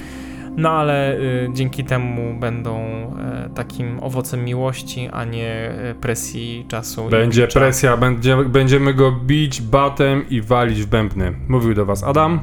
[0.57, 7.09] No ale y, dzięki temu będą e, takim owocem miłości, a nie e, presji czasu.
[7.09, 11.33] Będzie presja, będzie, będziemy go bić batem i walić w bębny.
[11.47, 12.39] Mówił do was Adam.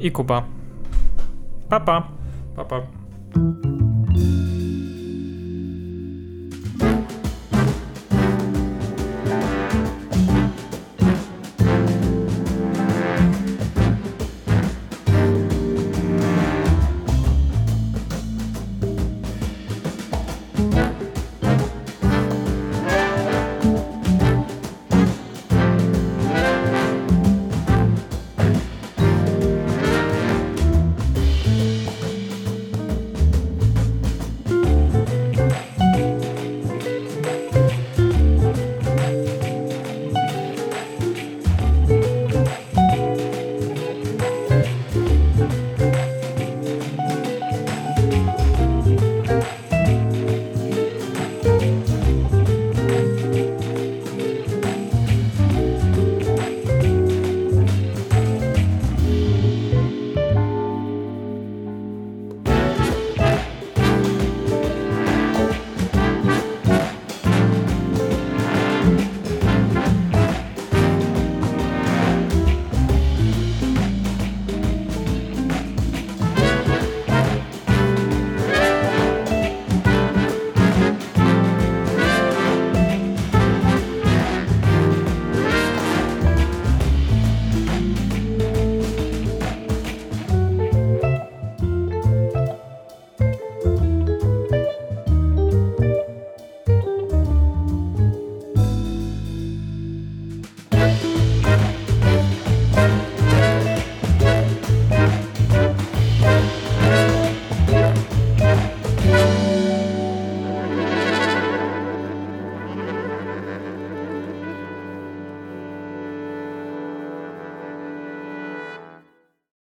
[0.00, 0.42] I Kuba.
[1.68, 2.08] Papa.
[2.56, 2.80] Pa, pa.